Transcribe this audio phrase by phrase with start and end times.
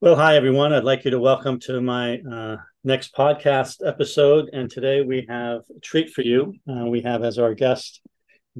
[0.00, 0.72] Well, hi, everyone.
[0.72, 4.48] I'd like you to welcome to my uh, next podcast episode.
[4.52, 6.54] And today we have a treat for you.
[6.70, 8.00] Uh, we have as our guest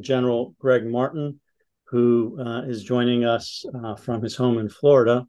[0.00, 1.38] General Gregg Martin,
[1.84, 5.28] who uh, is joining us uh, from his home in Florida.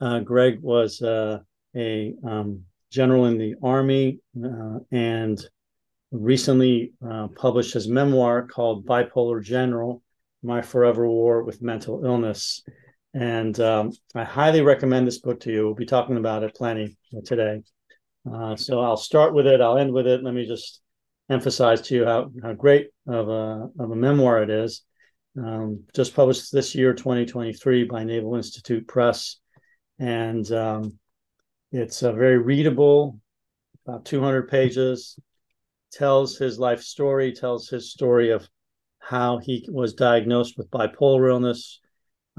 [0.00, 1.40] Uh, Gregg was uh,
[1.74, 2.62] a um,
[2.92, 4.20] general in the Army
[4.92, 5.44] and
[6.12, 6.92] recently
[7.34, 10.04] published his memoir called Bipolar General
[10.40, 12.62] My Forever War with Mental Illness.
[13.18, 15.64] And um, I highly recommend this book to you.
[15.64, 17.62] We'll be talking about it plenty today.
[18.32, 19.60] Uh, so I'll start with it.
[19.60, 20.22] I'll end with it.
[20.22, 20.80] Let me just
[21.28, 24.84] emphasize to you how, how great of a, of a memoir it is.
[25.36, 29.38] Um, just published this year, 2023, by Naval Institute Press.
[29.98, 30.96] And um,
[31.72, 33.18] it's very readable,
[33.84, 35.18] about 200 pages,
[35.90, 38.48] tells his life story, tells his story of
[39.00, 41.80] how he was diagnosed with bipolar illness,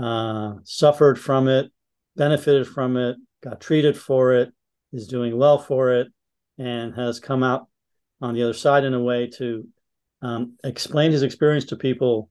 [0.02, 1.72] uh, suffered from it,
[2.16, 4.52] benefited from it, got treated for it,
[4.94, 6.08] is doing well for it,
[6.58, 7.68] and has come out
[8.22, 9.68] on the other side in a way to
[10.22, 12.30] um, explain his experience to people,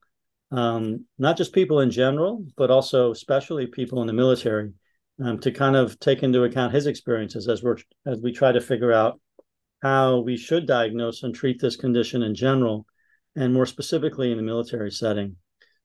[0.51, 4.73] um, not just people in general, but also especially people in the military,
[5.23, 8.61] um, to kind of take into account his experiences as we're as we try to
[8.61, 9.21] figure out
[9.83, 12.87] how we should diagnose and treat this condition in general,
[13.37, 15.37] and more specifically in the military setting.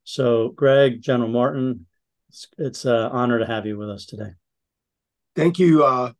[0.03, 1.85] So, Gregg, General Martin,
[2.29, 4.31] it's, it's an honor to have you with us today.
[5.35, 6.11] Thank you, uh,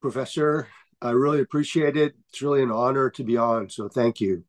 [0.00, 0.68] Professor.
[1.00, 2.14] I really appreciate it.
[2.28, 3.70] It's really an honor to be on.
[3.70, 4.44] So, thank you.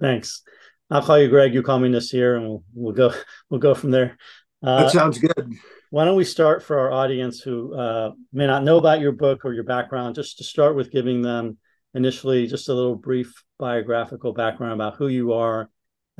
[0.00, 0.42] Thanks.
[0.90, 1.54] I'll call you Gregg.
[1.54, 3.12] You call me Nassir, and we'll we'll go
[3.50, 4.18] we'll go from there.
[4.62, 5.54] Uh, that sounds good.
[5.90, 9.44] Why don't we start for our audience who uh, may not know about your book
[9.44, 11.58] or your background, just to start with giving them
[11.94, 15.68] initially just a little brief biographical background about who you are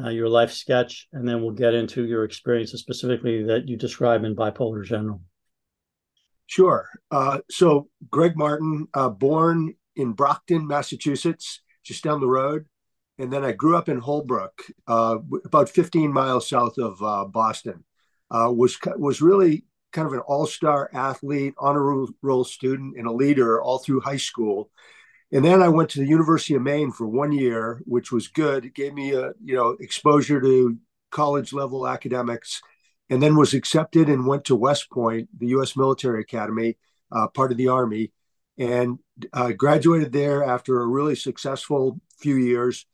[0.02, 4.24] uh, your life sketch, and then we'll get into your experiences specifically that you describe
[4.24, 5.20] in Bipolar General.
[6.46, 6.88] Sure.
[7.10, 12.66] Uh, so, Gregg Martin, uh, born in Brockton, Massachusetts, just down the road.
[13.18, 17.84] And then I grew up in Holbrook, uh, about 15 miles south of uh, Boston.
[18.30, 23.62] Uh, was was really kind of an all-star athlete, honor roll student, and a leader
[23.62, 24.70] all through high school.
[25.32, 28.66] And then I went to the University of Maine for one year, which was good.
[28.66, 30.76] It gave me a you know exposure to
[31.10, 32.60] college level academics,
[33.08, 35.74] and then was accepted and went to West Point, the U.S.
[35.74, 36.76] Military Academy,
[37.10, 38.12] uh, part of the Army,
[38.58, 38.98] and
[39.32, 42.86] uh, graduated there after a really successful few years.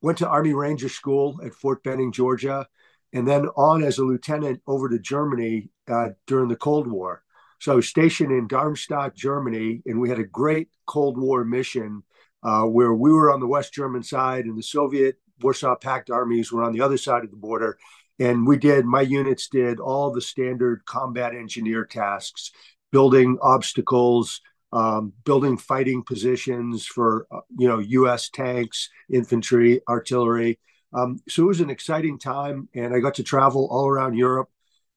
[0.00, 2.66] Went to Army Ranger School at Fort Benning, Georgia,
[3.12, 7.22] and then on as a lieutenant over to Germany uh, during the Cold War.
[7.58, 12.02] So stationed in Darmstadt, Germany, and we had a great Cold War mission
[12.42, 16.52] uh, where we were on the West German side and the Soviet Warsaw Pact armies
[16.52, 17.78] were on the other side of the border.
[18.18, 22.52] And we did, my units did all the standard combat engineer tasks,
[22.90, 24.40] building obstacles,
[24.72, 28.30] um, building fighting positions for, uh, you know, U.S.
[28.30, 30.58] tanks, infantry, artillery.
[30.92, 34.48] Um, so it was an exciting time, and I got to travel all around Europe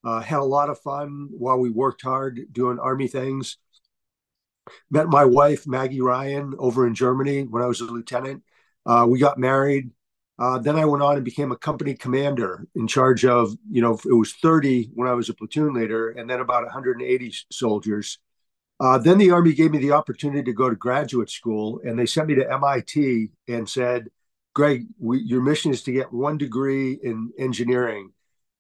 [0.04, 3.58] uh, had a lot of fun while we worked hard doing army things.
[4.92, 8.44] Met my wife Maggie Ryan over in Germany when I was a lieutenant.
[8.86, 9.92] Uh, we got married.
[10.38, 14.00] Uh, then I went on and became a company commander in charge of, you know,
[14.06, 18.20] it was 30 when I was a platoon leader, and then about 180 soldiers.
[18.80, 22.06] Uh, then the Army gave me the opportunity to go to graduate school, and they
[22.06, 24.08] sent me to MIT and said,
[24.54, 28.12] Gregg, we, your mission is to get one degree in engineering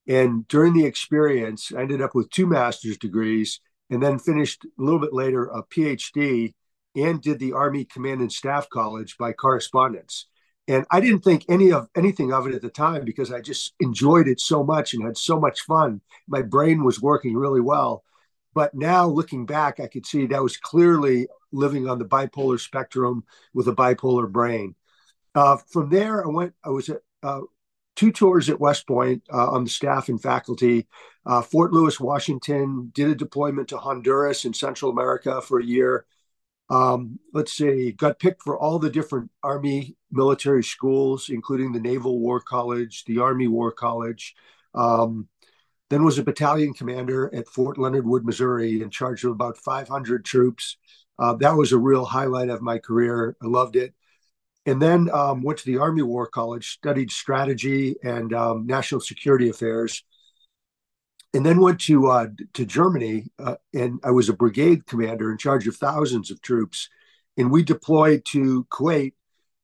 [0.09, 3.61] and during the experience, I ended up with two master's degrees
[3.91, 6.55] and then finished a little bit later a PhD
[6.95, 10.25] and did the Army Command and Staff College by correspondence.
[10.67, 13.73] And I didn't think any of anything of it at the time because I just
[13.79, 16.01] enjoyed it so much and had so much fun.
[16.27, 18.03] My brain was working really well.
[18.55, 23.23] But now looking back, I could see that was clearly living on the bipolar spectrum
[23.53, 24.73] with a bipolar brain.
[25.35, 26.53] Uh, from there, I went.
[26.63, 26.89] I was
[27.21, 27.41] uh,
[27.99, 30.87] two tours at West Point uh, on the staff and faculty.
[31.25, 36.05] Uh, Fort Lewis, Washington, did a deployment to Honduras in Central America for a year.
[36.69, 42.19] Um, let's see, got picked for all the different Army military schools, including the Naval
[42.19, 44.33] War College, the Army War College.
[44.73, 45.27] Um,
[45.89, 50.23] then was a battalion commander at Fort Leonard Wood, Missouri, in charge of about 500
[50.23, 50.77] troops.
[51.17, 53.35] Uh, that was a real highlight of my career.
[53.43, 53.93] I loved it
[54.69, 59.49] and then um, went to the Army War College, studied strategy and um, national security
[59.49, 60.03] affairs,
[61.33, 63.25] and then went to uh, to Germany.
[63.39, 66.87] Uh, and I was a brigade commander in charge of thousands of troops,
[67.35, 69.13] and we deployed to Kuwait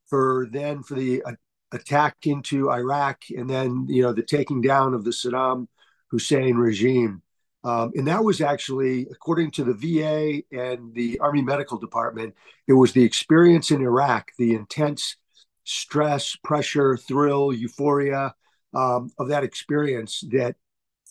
[0.08, 1.34] for then for the uh,
[1.72, 5.68] attack into Iraq, and then you know the taking down of the Saddam
[6.10, 7.22] Hussein regime.
[7.66, 12.36] Um, and that was actually, according to the VA and the Army Medical Department,
[12.68, 15.18] it was the experience in Iraq, the intense
[15.64, 18.36] stress, pressure, thrill, euphoria
[18.76, 20.56] um, of that experience that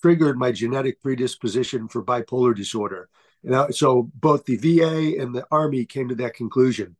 [0.00, 3.08] triggered my genetic predisposition for bipolar disorder.
[3.42, 6.96] And I, so both the VA and the Army came to that conclusion.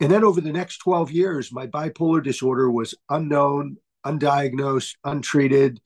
[0.00, 3.76] And then over the next 12 years, my bipolar disorder was unknown,
[4.06, 5.80] undiagnosed, untreated.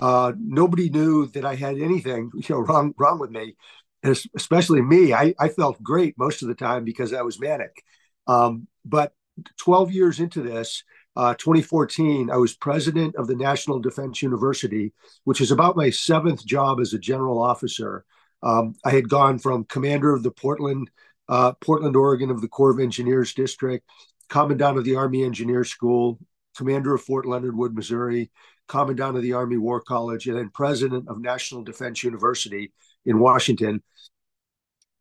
[0.00, 3.56] Uh, nobody knew that I had anything you know wrong wrong with me,
[4.02, 5.12] and especially me.
[5.12, 7.82] I, I felt great most of the time because I was manic.
[8.26, 9.12] Um, but
[9.58, 10.82] 12 years into this,
[11.16, 14.92] uh, 2014, I was president of the National Defense University,
[15.24, 18.04] which is about my seventh job as a general officer.
[18.42, 20.90] Um, I had gone from commander of the Portland,
[21.28, 23.84] uh, Portland, Oregon of the Corps of Engineers District,
[24.28, 26.18] commandant of the Army Engineer School,
[26.56, 28.30] commander of Fort Leonard Wood, Missouri,
[28.68, 32.72] commandant of the Army War College, and then president of National Defense University
[33.04, 33.82] in Washington.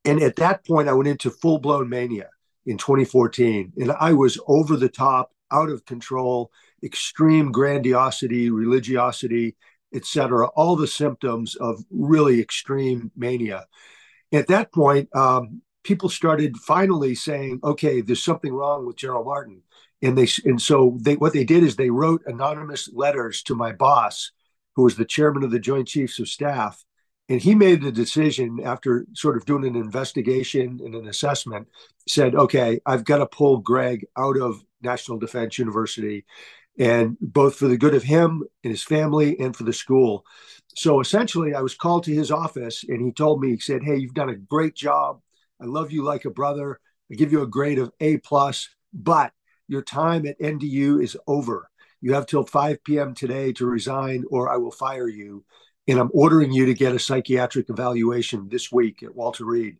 [0.05, 2.29] And at that point, I went into full blown mania
[2.65, 3.73] in 2014.
[3.77, 6.51] And I was over the top, out of control,
[6.83, 9.55] extreme grandiosity, religiosity,
[9.93, 10.47] etc.
[10.49, 13.65] All the symptoms of really extreme mania.
[14.33, 19.63] At that point, um, people started finally saying, "Okay, there's something wrong with General Martin."
[20.01, 23.71] And they and so they what they did is they wrote anonymous letters to my
[23.71, 24.31] boss
[24.75, 26.83] who was the chairman of the joint chiefs of staff.
[27.29, 31.67] And he made the decision after sort of doing an investigation and an assessment
[32.07, 36.25] said okay i've got to pull gregg out of national defense university
[36.79, 40.23] and both for the good of him and his family and for the school.
[40.75, 43.97] So essentially i was called to his office and he told me he said hey
[43.97, 45.21] you've done a great job.
[45.59, 46.79] I love you like a brother.
[47.11, 49.31] I give you a grade of a plus but
[49.67, 51.69] your time at NDU is over.
[52.01, 53.13] You have till 5 p.m.
[53.13, 55.43] today to resign, or I will fire you.
[55.87, 59.77] And I'm ordering you to get a psychiatric evaluation this week at Walter Reed.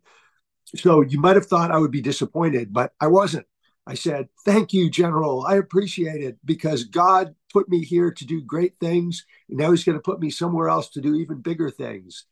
[0.76, 3.46] So you might have thought I would be disappointed, but I wasn't.
[3.86, 5.46] I said, Thank you, General.
[5.46, 9.24] I appreciate it because God put me here to do great things.
[9.48, 12.24] And now He's going to put me somewhere else to do even bigger things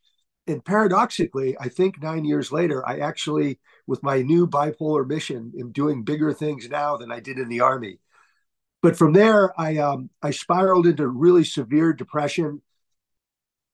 [0.47, 5.73] and paradoxically, I think nine years later, I actually, with my new bipolar mission, am
[5.73, 7.99] doing bigger things now than I did in the army.
[8.83, 12.63] But from there, I um, I spiraled into really severe depression.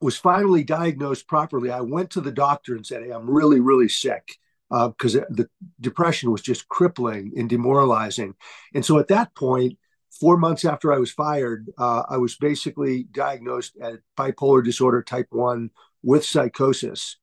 [0.00, 1.70] Was finally diagnosed properly.
[1.70, 4.38] I went to the doctor and said, "Hey, I'm really, really sick."
[4.70, 5.46] because uh, the
[5.82, 8.34] depression was just crippling and demoralizing.
[8.74, 9.76] And so at that point,
[10.18, 15.26] four months after I was fired, uh, I was basically diagnosed as bipolar disorder type
[15.28, 15.70] 1
[16.02, 17.16] with psychosis.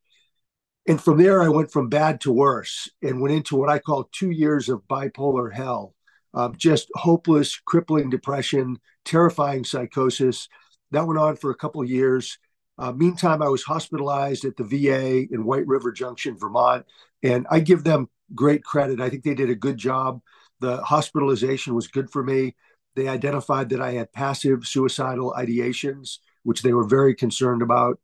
[0.87, 4.09] And from there, I went from bad to worse and went into what I call
[4.11, 5.93] two years of bipolar hell
[6.33, 10.47] uh, just hopeless, crippling depression, terrifying psychosis.
[10.91, 12.37] That went on for a couple of years.
[12.77, 16.85] Uh, meantime, I was hospitalized at the VA in White River Junction, Vermont.
[17.23, 19.01] And I give them great credit.
[19.01, 20.21] I think they did a good job.
[20.61, 22.55] The hospitalization was good for me.
[22.95, 27.99] They identified that I had passive suicidal ideations, which they were very concerned about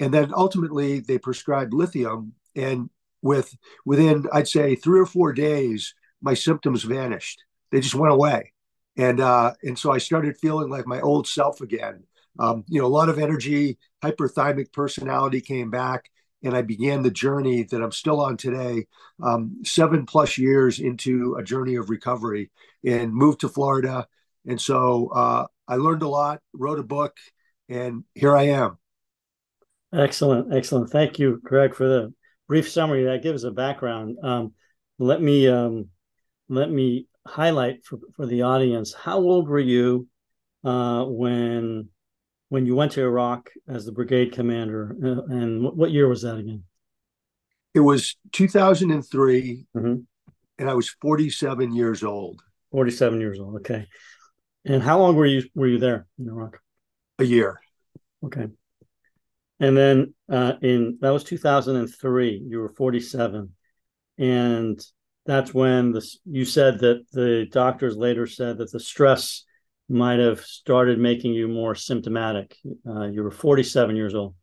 [0.00, 2.90] and then ultimately they prescribed lithium and
[3.22, 5.94] with within i'd say three or four days
[6.26, 7.42] my symptoms vanished.
[7.70, 8.52] They just went away.
[8.96, 12.04] And uh, and so i started feeling like my old self again.
[12.38, 16.10] Um, you know a lot of energy hyperthymic personality came back
[16.42, 18.86] and i began the journey that i'm still on today
[19.22, 22.50] um, seven plus years into a journey of recovery
[22.84, 24.06] and moved to florida.
[24.46, 27.16] And so uh, i learned a lot wrote a book
[27.70, 28.76] and here i am
[29.96, 30.90] Excellent, excellent.
[30.90, 32.12] Thank you, Gregg, for the
[32.48, 33.04] brief summary.
[33.04, 34.18] That gives a background.
[34.22, 34.52] Um,
[34.98, 35.88] let me um,
[36.48, 38.92] let me highlight for, for the audience.
[38.92, 40.06] How old were you
[40.64, 41.88] uh, when
[42.50, 46.22] when you went to Iraq as the brigade commander, uh, and what, what, year was
[46.22, 46.64] that again?
[47.74, 49.94] It was 2003, mm-hmm.
[50.58, 52.42] and I was 47 years old.
[52.70, 53.56] 47 years old.
[53.56, 53.86] Okay.
[54.66, 56.60] And how long were you were you there in Iraq?
[57.18, 57.60] A year.
[58.22, 58.48] Okay.
[59.58, 63.52] And then uh, in that was 2003, you were 47.
[64.18, 64.80] And
[65.24, 69.44] that's when the, you said that the doctors later said that the stress
[69.88, 72.56] might have started making you more symptomatic.
[72.86, 74.34] Uh, you were 47 years old.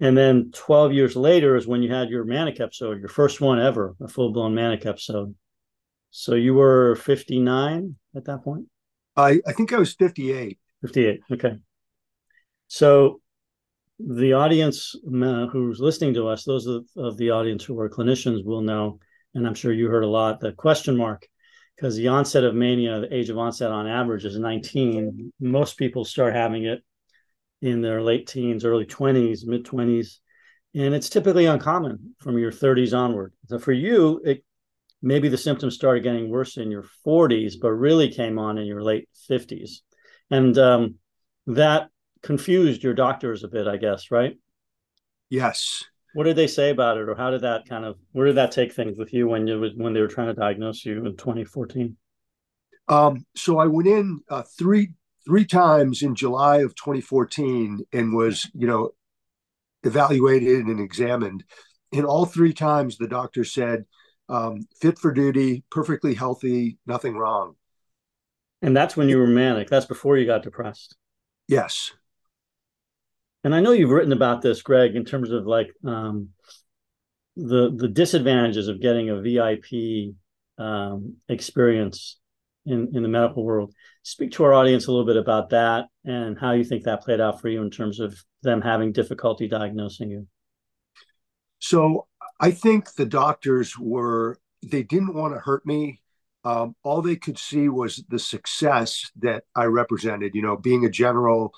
[0.00, 3.60] And then 12 years later is when you had your manic episode, your first one
[3.60, 5.34] ever, a full blown manic episode.
[6.10, 8.66] So you were 59 at that point?
[9.16, 10.58] I, I think I was 58.
[10.82, 11.20] 58.
[11.32, 11.54] Okay.
[12.66, 13.21] So
[14.08, 18.44] the audience uh, who's listening to us, those of, of, the audience who are clinicians
[18.44, 18.98] will know,
[19.34, 21.26] and I'm sure you heard a lot, the question mark,
[21.76, 25.32] because the onset of mania, the age of onset on average is 19.
[25.40, 26.82] Most people start having it
[27.60, 30.18] in their late teens, early 20s, mid 20s.
[30.74, 33.32] and it's typically uncommon from your 30s onward.
[33.46, 34.44] So for you, it
[35.00, 38.82] maybe the symptoms started getting worse in your 40s, but really came on in your
[38.82, 39.80] late 50s,
[40.30, 40.96] and um,
[41.46, 41.88] that
[42.22, 44.36] confused your doctors a bit, I guess, right?
[45.30, 45.84] Yes.
[46.14, 48.52] What did they say about it, or how did that kind of where did that
[48.52, 51.96] take things with you when you when they were trying to diagnose you in 2014?
[52.88, 54.90] Um, so I went in uh, three
[55.24, 58.90] three times in July of 2014 and was you know
[59.84, 61.44] evaluated and examined.
[61.92, 63.84] And all three times the doctor said,
[64.28, 67.56] um, fit for duty, perfectly healthy, nothing wrong.
[68.62, 69.68] And that's when you were manic.
[69.68, 70.96] That's before you got depressed.
[71.48, 71.92] Yes.
[73.44, 76.28] And I know you've written about this, Gregg, in terms of like um,
[77.36, 80.14] the the disadvantages of getting a VIP
[80.58, 82.18] um, experience
[82.66, 83.74] in in the medical world.
[84.02, 87.20] Speak to our audience a little bit about that and how you think that played
[87.20, 90.26] out for you in terms of them having difficulty diagnosing you.
[91.58, 92.06] So
[92.40, 96.00] I think the doctors were they didn't want to hurt me.
[96.44, 100.34] Um, all they could see was the success that I represented.
[100.34, 101.52] You know, being a general,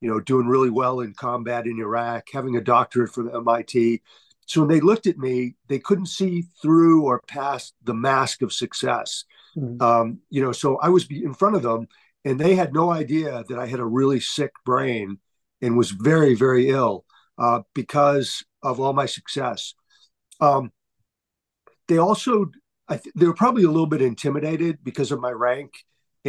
[0.00, 4.02] you know, doing really well in combat in Iraq, having a doctorate from MIT.
[4.46, 8.52] So when they looked at me, they couldn't see through or past the mask of
[8.52, 9.24] success.
[9.56, 9.82] Mm-hmm.
[9.82, 11.88] Um, you know, so I was in front of them,
[12.24, 15.18] and they had no idea that I had a really sick brain
[15.60, 17.04] and was very, very ill
[17.36, 19.74] uh, because of all my success.
[20.40, 20.72] Um,
[21.88, 22.50] they also,
[22.88, 25.72] I th- they were probably a little bit intimidated because of my rank,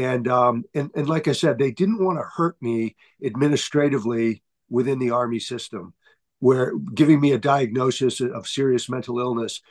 [0.04, 5.00] and um, and and like I said, they didn't want to hurt me administratively within
[5.00, 5.94] the army system
[6.40, 9.62] where giving me a diagnosis of serious mental illness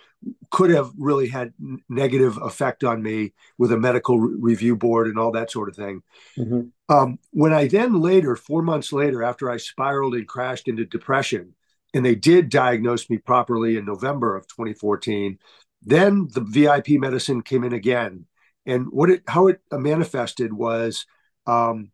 [0.51, 1.53] could have really had
[1.89, 5.77] negative effect on me with a medical re- review board and all that sort of
[5.77, 6.03] thing.
[6.37, 6.95] Mm-hmm.
[6.95, 11.55] Um, when I then later, four months later, after I spiraled and crashed into depression,
[11.95, 15.39] and they did diagnose me properly in November of 2014,
[15.83, 18.27] then the VIP medicine came in again.
[18.67, 21.07] And what it how it manifested was
[21.47, 21.91] um,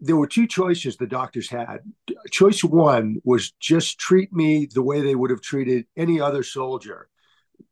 [0.00, 1.78] there were two choices the doctors had.
[2.30, 7.08] Choice one was just treat me the way they would have treated any other soldier,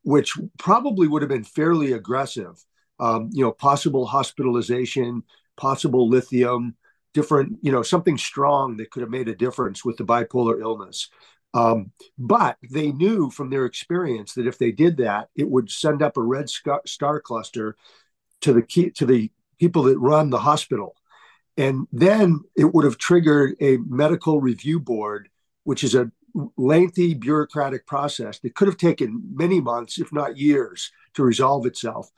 [0.03, 2.63] which probably would have been fairly aggressive.
[3.01, 5.25] Um, you know, possible hospitalization,
[5.57, 6.77] possible lithium,
[7.15, 11.09] different, you know, something strong that could have made a difference with the bipolar illness.
[11.55, 16.03] Um, but they knew from their experience that if they did that, it would send
[16.03, 17.77] up a red star cluster
[18.41, 20.97] to the key, to the people that run the hospital
[21.57, 25.29] and then it would have triggered a medical review board,
[25.65, 26.11] which is a
[26.57, 32.11] lengthy bureaucratic process that could have taken many months, if not years, to resolve itself.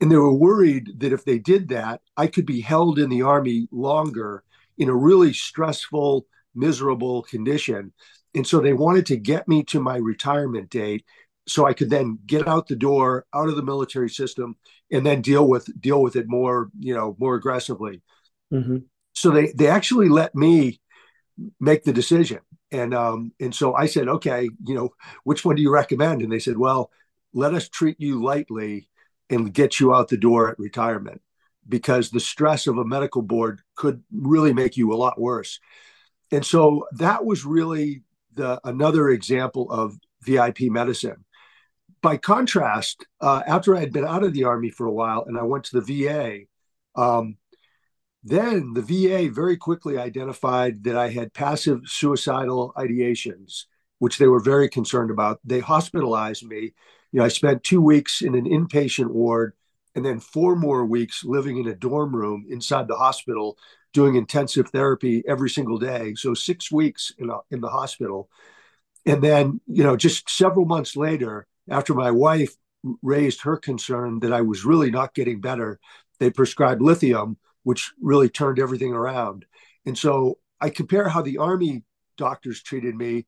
[0.00, 3.22] And they were worried that if they did that, I could be held in the
[3.22, 4.44] army longer
[4.76, 7.92] in a really stressful, miserable condition.
[8.34, 11.04] And so they wanted to get me to my retirement date
[11.46, 14.56] so I could then get out the door, out of the military system,
[14.90, 18.02] and then deal with deal with it more, you know, more aggressively.
[18.52, 18.78] Mm-hmm.
[19.12, 20.80] So they they actually let me
[21.60, 24.90] make the decision, and um, and so I said, okay, you know,
[25.24, 26.22] which one do you recommend?
[26.22, 26.90] And they said, well,
[27.34, 28.88] let us treat you lightly
[29.30, 31.22] and get you out the door at retirement
[31.68, 35.58] because the stress of a medical board could really make you a lot worse.
[36.30, 38.02] And so that was really
[38.34, 41.24] the another example of VIP medicine.
[42.00, 45.38] By contrast, uh, after I had been out of the army for a while and
[45.38, 46.40] I went to the VA,
[47.00, 47.36] um,
[48.24, 53.64] then the VA very quickly identified that I had passive suicidal ideations,
[53.98, 55.40] which they were very concerned about.
[55.44, 56.72] They hospitalized me.
[57.12, 59.54] You know, I spent two weeks in an inpatient ward
[59.94, 63.58] and then four more weeks living in a dorm room inside the hospital
[63.92, 66.14] doing intensive therapy every single day.
[66.16, 68.28] So six weeks in, a, in the hospital.
[69.04, 72.54] And then, you know, just several months later, after my wife
[73.02, 75.78] raised her concern that I was really not getting better,
[76.18, 79.44] they prescribed lithium, which really turned everything around.
[79.84, 81.82] And so I compare how the Army
[82.16, 83.26] doctors treated me,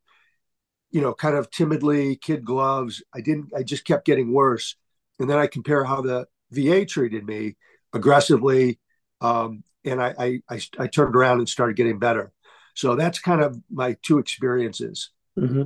[0.90, 3.02] you know, kind of timidly, kid gloves.
[3.12, 4.76] I didn't, I just kept getting worse.
[5.18, 7.56] And then I compare how the VA treated me
[7.92, 8.78] aggressively.
[9.21, 12.33] Um, and I, I, I, I, turned around and started getting better.
[12.75, 15.11] So that's kind of my two experiences.
[15.38, 15.62] Mm-hmm.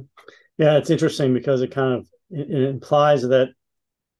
[0.58, 3.48] Yeah, it's interesting because it kind of it, implies that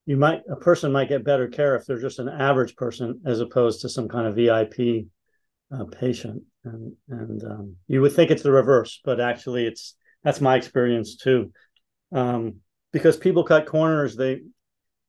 [0.07, 3.41] you might a person might get better care if they're just an average person as
[3.41, 5.07] opposed to some kind of VIP
[5.71, 10.41] uh, patient, and and um, you would think it's the reverse, but actually it's that's
[10.41, 11.53] my experience too,
[12.13, 12.57] um,
[12.93, 14.17] because people cut corners.
[14.17, 14.41] They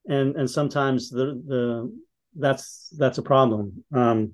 [0.07, 1.97] and and sometimes the the
[2.35, 3.83] that's that's a problem.
[3.93, 4.33] Um,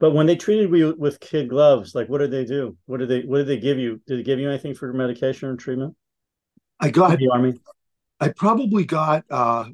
[0.00, 2.76] But when they treated you with kid gloves, like what did they do?
[2.86, 4.00] What did they what did they give you?
[4.06, 5.96] Did they give you anything for medication or treatment?
[6.78, 7.60] I got the army.
[8.20, 9.66] I probably got uh,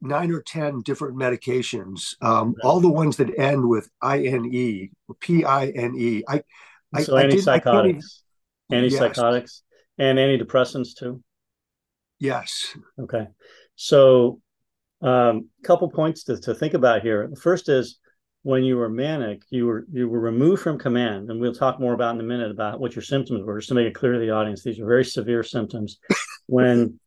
[0.00, 2.14] nine or ten different medications.
[2.22, 6.22] Um, all the ones that end with I N E P I N E.
[6.26, 6.42] I
[7.02, 8.04] so I, antipsychotics,
[8.70, 9.62] I antipsychotics, yes.
[9.98, 11.22] and antidepressants too.
[12.18, 12.76] Yes.
[12.98, 13.26] Okay.
[13.76, 14.40] So,
[15.02, 17.26] a um, couple points to, to think about here.
[17.28, 17.98] The first is
[18.44, 21.94] when you were manic, you were you were removed from command, and we'll talk more
[21.94, 24.18] about in a minute about what your symptoms were, just to make it clear to
[24.18, 24.62] the audience.
[24.62, 25.98] These are very severe symptoms.
[26.46, 27.00] when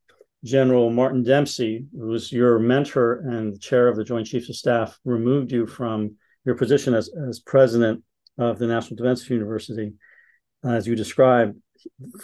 [0.43, 4.99] General Martin Dempsey, who was your mentor and chair of the Joint Chiefs of Staff,
[5.05, 8.03] removed you from your position as, as president
[8.39, 9.93] of the National Defense University,
[10.65, 11.55] uh, as you described,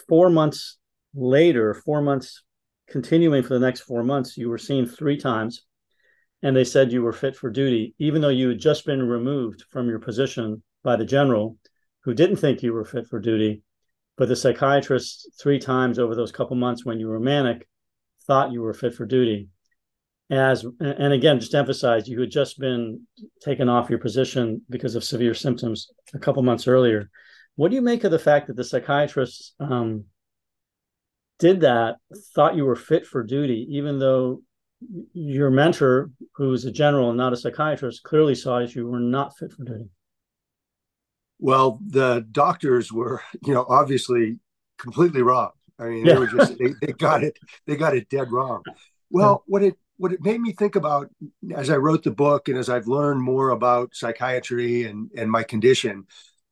[0.09, 0.79] four months
[1.13, 2.41] later, four months
[2.89, 5.65] continuing for the next four months, you were seen three times
[6.43, 9.63] and they said you were fit for duty, even though you had just been removed
[9.71, 11.57] from your position by the general,
[12.03, 13.63] who didn't think you were fit for duty.
[14.17, 17.67] But the psychiatrist, three times over those couple months when you were manic,
[18.27, 19.47] thought you were fit for duty.
[20.29, 23.07] As and again, just emphasize, you had just been
[23.41, 27.09] taken off your position because of severe symptoms a couple months earlier.
[27.55, 30.05] What do you make of the fact that the psychiatrist um,
[31.39, 31.97] did that,
[32.35, 34.41] thought you were fit for duty, even though
[35.13, 39.37] your mentor, who's a general and not a psychiatrist, clearly saw as you were not
[39.37, 39.89] fit for duty.
[41.39, 44.39] Well, the doctors were, you know, obviously
[44.77, 45.51] completely wrong.
[45.79, 46.13] I mean, yeah.
[46.13, 47.37] they were just they, they got it
[47.67, 48.63] they got it dead wrong.
[49.09, 51.09] Well, what it what it made me think about
[51.55, 55.43] as I wrote the book and as I've learned more about psychiatry and and my
[55.43, 56.05] condition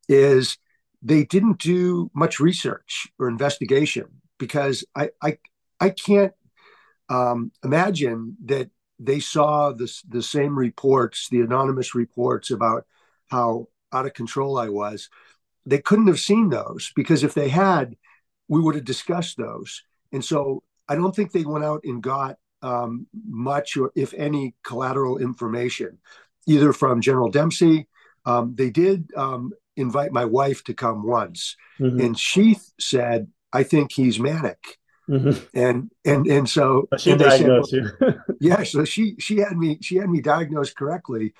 [0.07, 0.57] is
[1.01, 4.05] they didn't do much research or investigation
[4.37, 5.37] because I I
[5.79, 6.33] I can't
[7.11, 12.85] um, imagine that they saw this, the same reports, the anonymous reports about
[13.27, 15.09] how out of control I was.
[15.65, 17.97] They couldn't have seen those because if they had,
[18.47, 19.83] we would have discussed those.
[20.13, 24.55] And so I don't think they went out and got um, much or if any
[24.63, 25.97] collateral information,
[26.47, 27.87] either from General Dempsey.
[28.25, 31.99] Um, they did um, invite my wife to come once, mm-hmm.
[31.99, 34.77] and she said, "I think he's manic."
[35.11, 35.57] Mm-hmm.
[35.57, 38.21] And and and so she diagnosed said, well, you.
[38.39, 41.33] yeah, so she she had me she had me diagnosed correctly,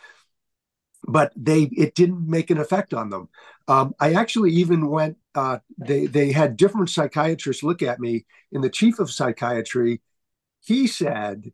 [1.07, 3.29] but they it didn't make an effect on them.
[3.69, 5.17] Um, I actually even went.
[5.33, 10.01] Uh, they they had different psychiatrists look at me, and the chief of psychiatry,
[10.59, 11.53] he said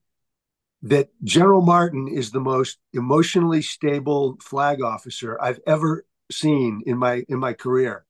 [0.81, 7.23] that General Martin is the most emotionally stable flag officer I've ever seen in my
[7.29, 8.05] in my career,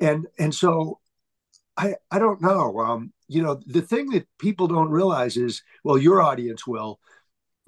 [0.00, 0.98] and and so
[1.76, 2.78] I I don't know.
[2.78, 7.00] Um, you know, the thing that people don't realize is, well, your audience will,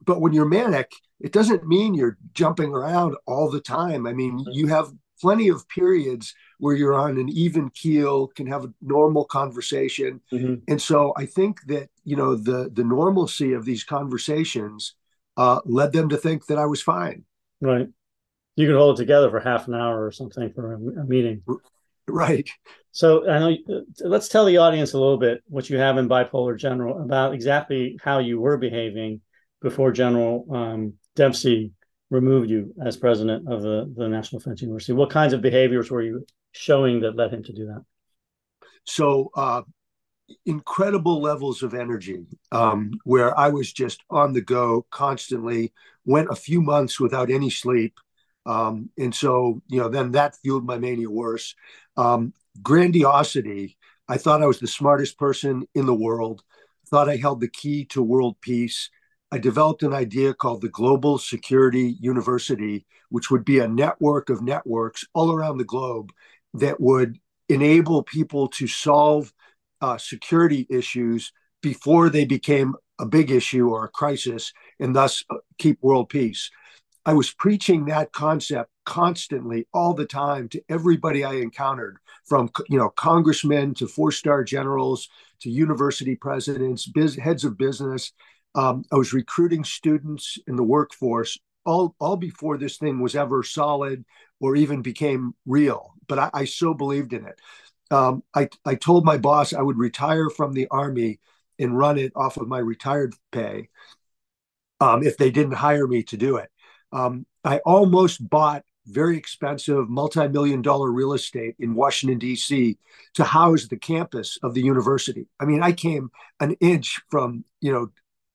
[0.04, 4.06] but when you're manic, it doesn't mean you're jumping around all the time.
[4.06, 8.64] I mean, you have plenty of periods where you're on an even keel, can have
[8.64, 10.20] a normal conversation.
[10.32, 10.54] Mm-hmm.
[10.68, 14.94] And so I think that, you know, the the normalcy of these conversations
[15.36, 17.24] uh, led them to think that I was fine.
[17.60, 17.88] Right.
[18.54, 21.42] You can hold it together for half an hour or something for a, a meeting.
[22.08, 22.48] Right.
[22.92, 23.56] So I know.
[24.00, 27.98] Let's tell the audience a little bit what you have in bipolar general about exactly
[28.02, 29.20] how you were behaving
[29.60, 31.72] before General um, Dempsey
[32.10, 34.94] removed you as president of the, the National Defense University.
[34.94, 37.84] What kinds of behaviors were you showing that led him to do that?
[38.84, 39.62] So uh,
[40.46, 45.72] incredible levels of energy, um, where I was just on the go constantly.
[46.04, 47.98] Went a few months without any sleep.
[48.48, 51.54] Um, and so, you know, then that fueled my mania worse.
[51.96, 52.32] Um,
[52.62, 53.76] grandiosity.
[54.08, 56.42] I thought I was the smartest person in the world,
[56.88, 58.88] thought I held the key to world peace.
[59.30, 64.40] I developed an idea called the Global Security University, which would be a network of
[64.40, 66.10] networks all around the globe
[66.54, 67.18] that would
[67.50, 69.30] enable people to solve
[69.82, 75.36] uh, security issues before they became a big issue or a crisis and thus uh,
[75.58, 76.50] keep world peace.
[77.04, 82.78] I was preaching that concept constantly all the time to everybody I encountered from you
[82.78, 85.08] know congressmen to four-star generals
[85.40, 88.12] to university presidents biz, heads of business.
[88.54, 93.42] Um, I was recruiting students in the workforce all all before this thing was ever
[93.42, 94.04] solid
[94.40, 97.40] or even became real but I, I so believed in it.
[97.90, 101.20] Um, I, I told my boss I would retire from the army
[101.58, 103.68] and run it off of my retired pay
[104.80, 106.50] um, if they didn't hire me to do it
[106.92, 112.78] um, I almost bought very expensive multi-million dollar real estate in Washington D.C.
[113.14, 115.26] to house the campus of the university.
[115.38, 117.90] I mean, I came an inch from you know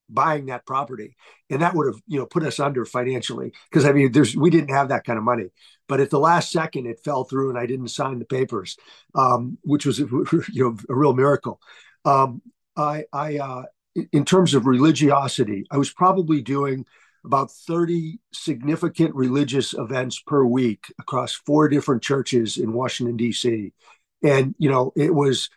[0.09, 1.15] buying that property,
[1.49, 4.49] and that would have you know put us under financially because I mean there's we
[4.49, 5.49] didn't have that kind of money.
[5.87, 8.77] But at the last second, it fell through, and I didn't sign the papers,
[9.15, 11.59] um, which was you know a real miracle.
[12.05, 12.41] Um,
[12.75, 13.63] I, I uh,
[14.11, 16.85] in terms of religiosity, I was probably doing
[17.25, 23.73] about 30 significant religious events per week across four different churches in Washington, D.C.
[24.23, 25.49] And, you know, it was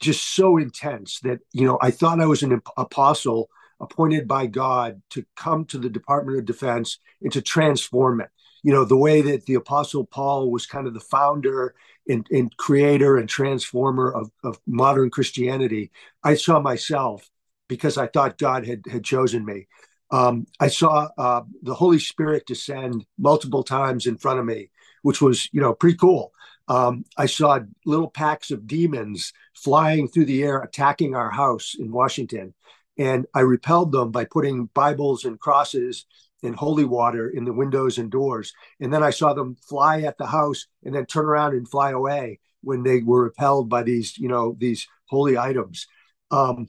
[0.00, 3.48] just so intense that, you know, I thought I was an apostle
[3.80, 8.30] appointed by God to come to the Department of Defense and to transform it.
[8.62, 11.74] You know, the way that the Apostle Paul was kind of the founder
[12.08, 15.90] and, and creator and transformer of, of modern Christianity,
[16.22, 17.28] I saw myself
[17.68, 19.66] because I thought God had, had chosen me.
[20.12, 24.70] Um, I saw uh, the Holy Spirit descend multiple times in front of me,
[25.00, 26.32] which was, you know, pretty cool.
[26.68, 31.90] Um, I saw little packs of demons flying through the air, attacking our house in
[31.90, 32.54] Washington.
[32.98, 36.04] And I repelled them by putting Bibles and crosses
[36.42, 38.52] and holy water in the windows and doors.
[38.80, 41.90] And then I saw them fly at the house and then turn around and fly
[41.90, 45.86] away when they were repelled by these, you know, these holy items.
[46.30, 46.68] Um,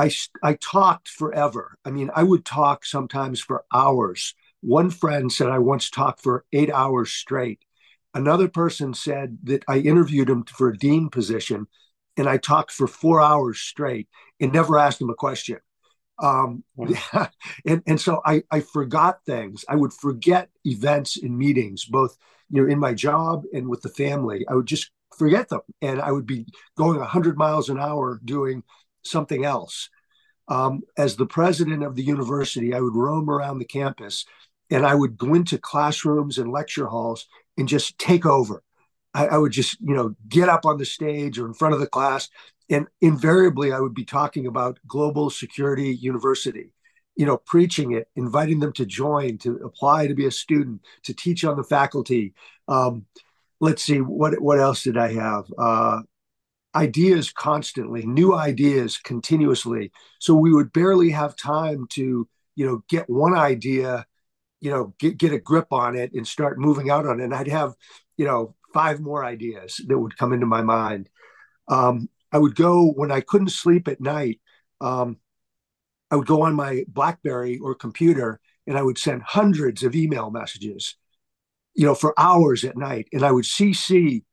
[0.00, 0.10] I,
[0.42, 1.76] I talked forever.
[1.84, 4.34] I mean, I would talk sometimes for hours.
[4.62, 7.60] One friend said I once talked for eight hours straight.
[8.14, 11.66] Another person said that I interviewed him for a dean position
[12.16, 14.08] and I talked for four hours straight
[14.40, 15.58] and never asked him a question.
[16.18, 17.28] Um, wow.
[17.66, 19.66] and, and so I, I forgot things.
[19.68, 22.16] I would forget events and meetings, both
[22.50, 24.46] you know in my job and with the family.
[24.48, 28.64] I would just forget them, and I would be going 100 miles an hour doing
[29.02, 29.88] something else.
[30.48, 34.24] Um, as the president of the university, I would roam around the campus,
[34.68, 38.62] and I would go into classrooms and lecture halls and just take over.
[39.14, 41.80] I, I would just you know get up on the stage or in front of
[41.80, 42.28] the class
[42.68, 46.72] and invariably i would be talking about global security university
[47.16, 51.14] you know preaching it inviting them to join to apply to be a student to
[51.14, 52.34] teach on the faculty
[52.68, 53.04] um,
[53.60, 56.00] let's see what what else did i have uh,
[56.74, 63.10] ideas constantly new ideas continuously so we would barely have time to you know get
[63.10, 64.06] one idea
[64.60, 67.34] you know get, get a grip on it and start moving out on it and
[67.34, 67.74] i'd have
[68.16, 71.08] you know five more ideas that would come into my mind
[71.70, 74.40] um, I would go when I couldn't sleep at night.
[74.80, 75.18] Um,
[76.10, 80.30] I would go on my BlackBerry or computer and I would send hundreds of email
[80.30, 80.96] messages,
[81.74, 83.08] you know, for hours at night.
[83.12, 84.24] And I would CC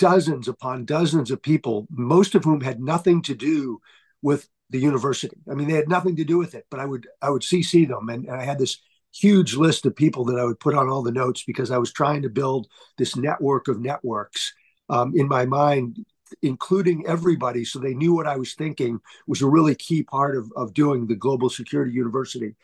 [0.00, 3.80] dozens upon dozens of people, most of whom had nothing to do
[4.22, 5.36] with the university.
[5.48, 7.86] I mean, they had nothing to do with it, but I would I would CC
[7.86, 8.78] them, and, and I had this
[9.12, 11.92] huge list of people that I would put on all the notes because I was
[11.92, 14.52] trying to build this network of networks
[14.88, 16.04] um, in my mind
[16.42, 20.52] including everybody so they knew what I was thinking was a really key part of,
[20.56, 22.54] of doing the Global Security University.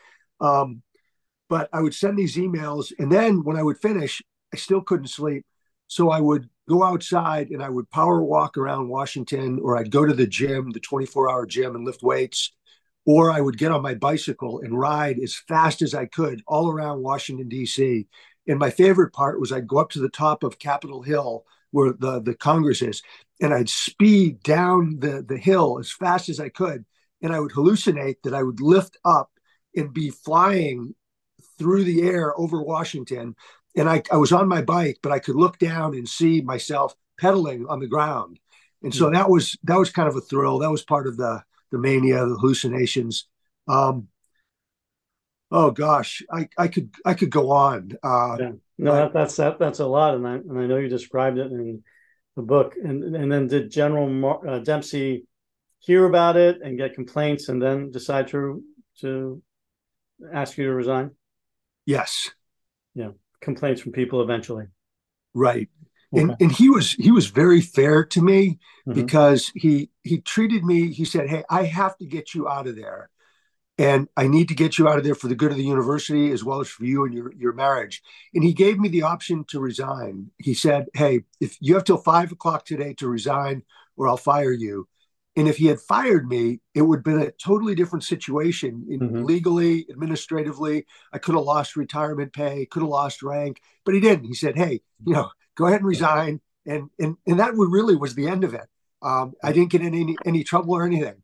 [0.41, 0.83] Um,
[1.49, 4.23] but I would send these emails, and then when I would finish,
[4.53, 5.45] I still couldn't sleep.
[5.87, 10.05] So I would go outside and I would power walk around Washington, or I'd go
[10.05, 12.53] to the gym, the 24 hour gym, and lift weights.
[13.05, 16.71] Or I would get on my bicycle and ride as fast as I could all
[16.71, 18.09] around Washington, D.C.
[18.49, 21.93] And my favorite part was I'd go up to the top of Capitol Hill where
[21.93, 23.03] the, the Congress is.
[23.41, 26.85] And I'd speed down the, the hill as fast as I could.
[27.23, 29.31] And I would hallucinate that I would lift up
[29.75, 30.95] and be flying
[31.59, 33.37] through the air over Washington.
[33.77, 36.95] And I, I was on my bike, but I could look down and see myself
[37.21, 38.41] pedaling on the ground.
[38.83, 39.15] And so hmm.
[39.15, 40.59] that was that was kind of a thrill.
[40.59, 43.29] That was part of the the mania, the hallucinations.
[43.69, 44.09] Um,
[45.51, 47.93] oh gosh, I, I could I could go on.
[48.03, 48.53] Uh, yeah.
[48.79, 51.51] No, that, that's that, that's a lot, and I and I know you described it
[51.51, 51.83] in
[52.37, 52.75] the book.
[52.83, 55.27] And and then did General Mar- uh, Dempsey
[55.79, 58.63] hear about it and get complaints, and then decide to
[59.01, 59.43] to
[60.33, 61.13] ask you to resign?
[61.87, 62.31] Yes.
[62.95, 63.11] Yeah,
[63.41, 64.67] complaints from people eventually.
[65.35, 65.69] Right.
[66.15, 66.23] Okay.
[66.23, 68.93] And and he was he was very fair to me mm-hmm.
[68.93, 70.93] because he he treated me.
[70.93, 73.11] He said, "Hey, I have to get you out of there."
[73.79, 76.33] and I need to get you out of there for the good of the university
[76.33, 78.03] as well as for you and your, your marriage.
[78.35, 80.31] And he gave me the option to resign.
[80.39, 83.63] He said, Hey, if you have till five o'clock today to resign,
[83.97, 84.89] or I'll fire you.
[85.37, 89.01] And if he had fired me, it would have been a totally different situation in,
[89.01, 89.25] mm-hmm.
[89.25, 90.87] legally, administratively.
[91.13, 94.25] I could have lost retirement pay, could have lost rank, but he didn't.
[94.25, 96.41] He said, Hey, you know, go ahead and resign.
[96.65, 98.67] And and and that really was the end of it.
[99.03, 101.23] Um, I didn't get in any any trouble or anything.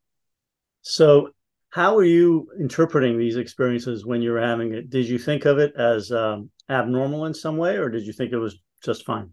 [0.82, 1.30] So
[1.70, 4.90] how are you interpreting these experiences when you're having it?
[4.90, 8.32] Did you think of it as um, abnormal in some way, or did you think
[8.32, 9.30] it was just fine?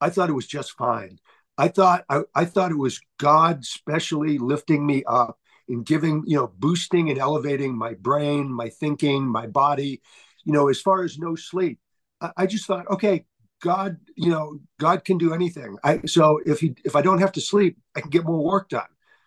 [0.00, 1.18] I thought it was just fine.
[1.56, 5.38] I thought I, I thought it was God specially lifting me up
[5.68, 10.02] and giving, you know, boosting and elevating my brain, my thinking, my body.
[10.44, 11.78] You know, as far as no sleep,
[12.20, 13.24] I, I just thought, okay,
[13.62, 15.78] God, you know, God can do anything.
[15.82, 18.68] I so if he if I don't have to sleep, I can get more work
[18.68, 18.82] done,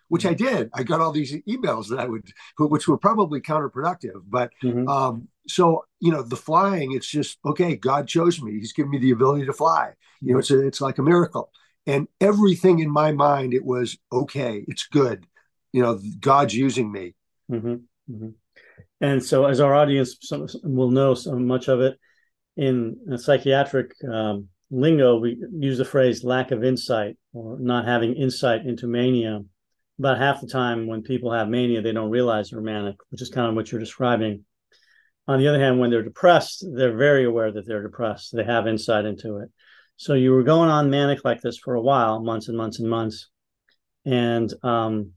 [0.08, 0.70] which I did.
[0.74, 4.22] I got all these emails that I would, which were probably counterproductive.
[4.28, 4.86] But mm-hmm.
[4.86, 7.74] um, so you know, the flying, it's just okay.
[7.74, 8.52] God chose me.
[8.52, 9.94] He's given me the ability to fly.
[10.20, 11.50] You know, it's a, it's like a miracle.
[11.88, 14.62] And everything in my mind, it was okay.
[14.68, 15.24] It's good.
[15.72, 17.14] You know, God's using me.
[17.50, 17.76] Mm-hmm.
[18.12, 18.28] Mm-hmm.
[19.00, 20.18] And so, as our audience
[20.62, 21.98] will know so much of it,
[22.58, 28.66] in psychiatric um, lingo, we use the phrase lack of insight or not having insight
[28.66, 29.40] into mania.
[29.98, 33.30] About half the time when people have mania, they don't realize they're manic, which is
[33.30, 34.44] kind of what you're describing.
[35.26, 38.36] On the other hand, when they're depressed, they're very aware that they're depressed.
[38.36, 39.50] They have insight into it.
[39.98, 42.88] So you were going on manic like this for a while, months and months and
[42.88, 43.28] months.
[44.06, 45.10] And um,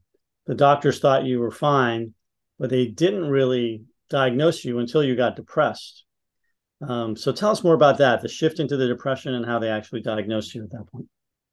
[0.46, 2.14] the doctors thought you were fine,
[2.58, 6.04] but they didn't really diagnose you until you got depressed.
[6.86, 9.68] Um, so tell us more about that, the shift into the depression and how they
[9.68, 11.06] actually diagnosed you at that point.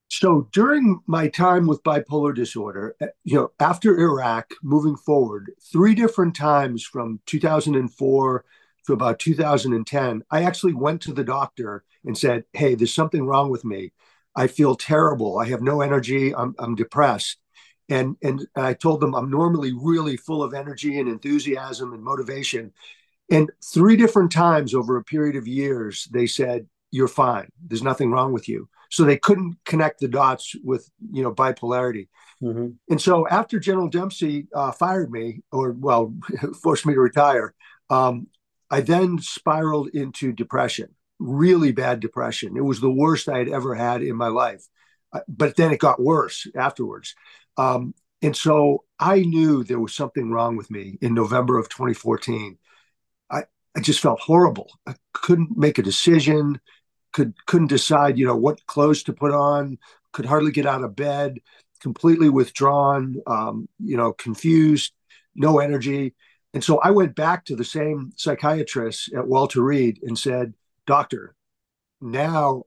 [0.08, 5.94] So during my time with bipolar disorder, eh, you know, after Iraq, moving forward, three
[5.94, 8.44] different times from 2004
[8.88, 13.50] to about 2010, I actually went to the doctor and said, Hey, there's something wrong
[13.50, 13.92] with me.
[14.36, 15.40] I feel terrible.
[15.40, 16.34] I have no energy.
[16.34, 17.38] I'm, I'm depressed.
[17.90, 22.72] And, and I told them I'm normally really full of energy and enthusiasm and motivation.
[23.32, 27.50] And three different times over a period of years, they said, You're fine.
[27.68, 28.70] There's nothing wrong with you.
[28.92, 32.08] So they couldn't connect the dots with, you know, bipolarity.
[32.42, 32.70] Mm-hmm.
[32.90, 36.14] And so after General Dempsey uh, fired me, or well,
[36.64, 37.54] forced me to retire,
[37.90, 38.28] um,
[38.72, 42.58] I then spiraled into depression, really bad depression.
[42.58, 44.66] It was the worst I had ever had in my life.
[45.12, 47.16] Uh, but then it got worse afterwards.
[47.58, 52.58] Um, and so I knew there was something wrong with me in November of 2014.
[53.76, 54.70] I just felt horrible.
[54.88, 56.60] I couldn't make a decision,
[57.14, 59.78] could couldn't decide, you know, what clothes to put on,
[60.12, 61.40] could hardly get out of bed,
[61.80, 64.94] completely withdrawn, um, you know, confused,
[65.36, 66.16] no energy.
[66.54, 70.54] And so I went back to the same psychiatrist at Walter Reed and said,
[70.89, 71.36] "Doctor,
[72.02, 72.63] now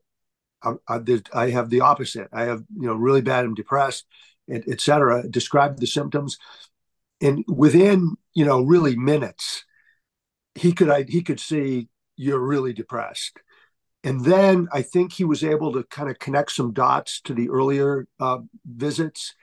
[0.62, 1.00] I, I,
[1.34, 2.28] I have the opposite.
[2.32, 3.44] I have, you know, really bad.
[3.44, 4.06] I'm depressed,
[4.48, 6.38] et cetera." Described the symptoms,
[7.20, 9.64] and within, you know, really minutes,
[10.54, 13.38] he could I, he could see you're really depressed
[14.04, 17.48] and then i think he was able to kind of connect some dots to the
[17.48, 19.34] earlier uh, visits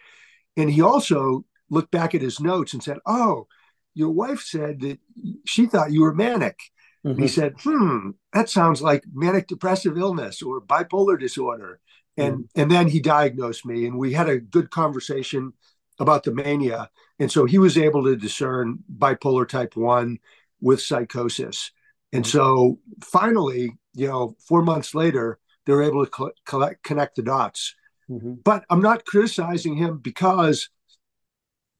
[0.57, 3.47] and he also looked back at his notes and said oh
[3.93, 4.99] your wife said that
[5.45, 6.59] she thought you were manic
[7.05, 7.21] mm-hmm.
[7.21, 11.79] he said hmm that sounds like manic depressive illness or bipolar disorder
[12.17, 12.61] and mm-hmm.
[12.61, 15.53] and then he diagnosed me and we had a good conversation
[15.99, 20.19] about the mania and so he was able to discern bipolar type 1
[20.61, 21.71] with psychosis.
[22.11, 22.37] And mm-hmm.
[22.37, 27.75] so finally, you know, four months later, they were able to collect, connect the dots.
[28.09, 28.35] Mm-hmm.
[28.43, 30.69] But I'm not criticizing him because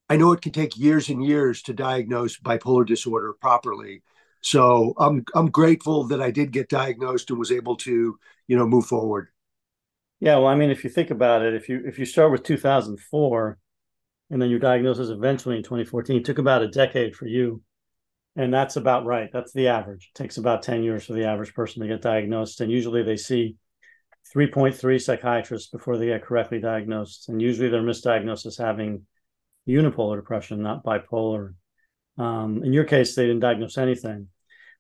[0.09, 4.03] I know it can take years and years to diagnose bipolar disorder properly.
[4.41, 8.67] So I'm I'm grateful that I did get diagnosed and was able to, you know,
[8.67, 9.29] move forward.
[10.19, 12.43] Yeah, well, I mean, if you think about it, if you if you start with
[12.43, 13.57] 2004,
[14.29, 17.61] and then your diagnosis eventually in 2014, it took about a decade for you
[18.35, 19.29] and that's about right.
[19.33, 20.11] That's the average.
[20.13, 22.61] It takes about 10 years for the average person to get diagnosed.
[22.61, 23.57] And usually they see
[24.33, 27.27] 3.3 psychiatrists before they get correctly diagnosed.
[27.27, 29.05] And usually they're misdiagnosed as having
[29.67, 31.55] unipolar depression, not bipolar.
[32.19, 34.27] Um, in your case, they didn't diagnose anything.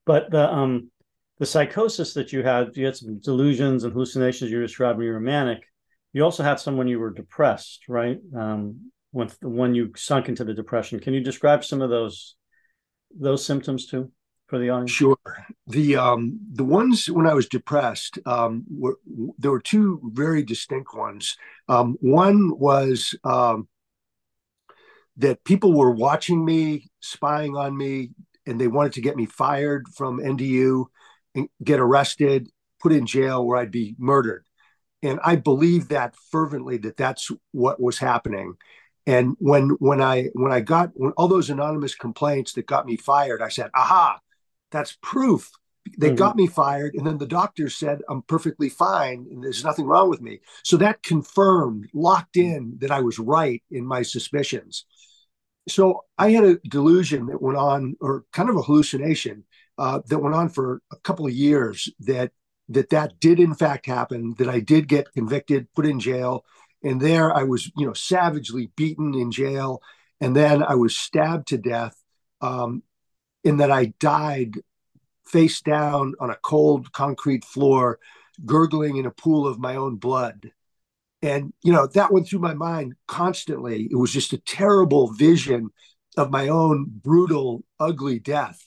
[0.05, 0.91] But the um,
[1.39, 5.13] the psychosis that you had, you had some delusions and hallucinations you described when you
[5.13, 5.63] were manic.
[6.11, 8.19] You also had some when you were depressed, right?
[8.35, 10.99] Um, when when you sunk into the depression.
[10.99, 12.35] Can you describe some of those
[13.17, 14.11] those symptoms too
[14.47, 14.91] for the audience?
[14.91, 15.17] Sure.
[15.67, 18.97] The um, the ones when I was depressed um, were
[19.37, 21.37] there were two very distinct ones.
[21.67, 23.67] Um, one was um,
[25.19, 28.11] that people were watching me, spying on me,
[28.47, 30.85] and they wanted to get me fired from NDU
[31.35, 32.49] and get arrested,
[32.81, 34.45] put in jail, where I'd be murdered.
[35.03, 38.55] And I believe that fervently that that's what was happening.
[39.05, 42.95] And when when I when I got when all those anonymous complaints that got me
[42.95, 44.19] fired, I said, "Aha,
[44.71, 45.51] that's proof."
[45.97, 46.15] They mm-hmm.
[46.15, 50.09] got me fired, and then the doctor said I'm perfectly fine and there's nothing wrong
[50.09, 50.39] with me.
[50.63, 54.85] So that confirmed, locked in, that I was right in my suspicions.
[55.69, 59.45] So I had a delusion that went on, or kind of a hallucination
[59.77, 61.89] uh, that went on for a couple of years.
[61.99, 62.31] That
[62.69, 64.35] that that did in fact happen.
[64.37, 66.45] That I did get convicted, put in jail,
[66.83, 69.81] and there I was, you know, savagely beaten in jail.
[70.21, 71.95] and then I was stabbed to death.
[72.41, 72.83] Um,
[73.43, 74.55] in that I died
[75.25, 77.99] face down on a cold concrete floor,
[78.45, 80.51] gurgling in a pool of my own blood.
[81.21, 83.87] And, you know, that went through my mind constantly.
[83.91, 85.69] It was just a terrible vision
[86.17, 88.59] of my own brutal, ugly death.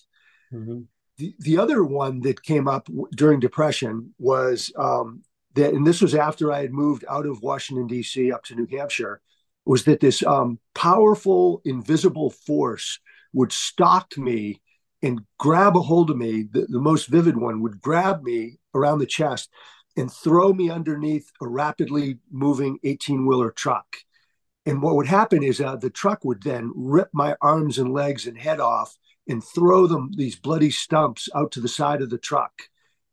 [0.52, 0.82] Mm-hmm.
[1.18, 5.22] The, the other one that came up during Depression was um,
[5.54, 8.32] that, and this was after I had moved out of Washington, D.C.
[8.32, 9.20] up to New Hampshire,
[9.64, 12.98] was that this um, powerful, invisible force
[13.32, 14.60] would stalk me
[15.02, 16.48] and grab a hold of me.
[16.50, 19.50] The, the most vivid one would grab me around the chest
[19.96, 23.96] and throw me underneath a rapidly moving 18 wheeler truck.
[24.64, 28.26] And what would happen is uh, the truck would then rip my arms and legs
[28.26, 28.96] and head off
[29.28, 32.62] and throw them these bloody stumps out to the side of the truck.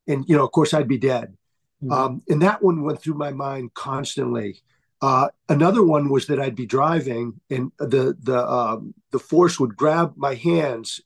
[0.08, 1.36] And, you know, of course, I'd be dead.
[1.84, 1.92] Mm-hmm.
[1.92, 4.62] Um, and that one went through my mind constantly.
[5.02, 9.78] Uh, another one was that I'd be driving and the the um, the force would
[9.78, 11.00] grab my hands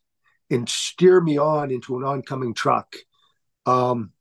[0.50, 2.96] and steer me on into an oncoming truck.
[3.66, 4.12] Um,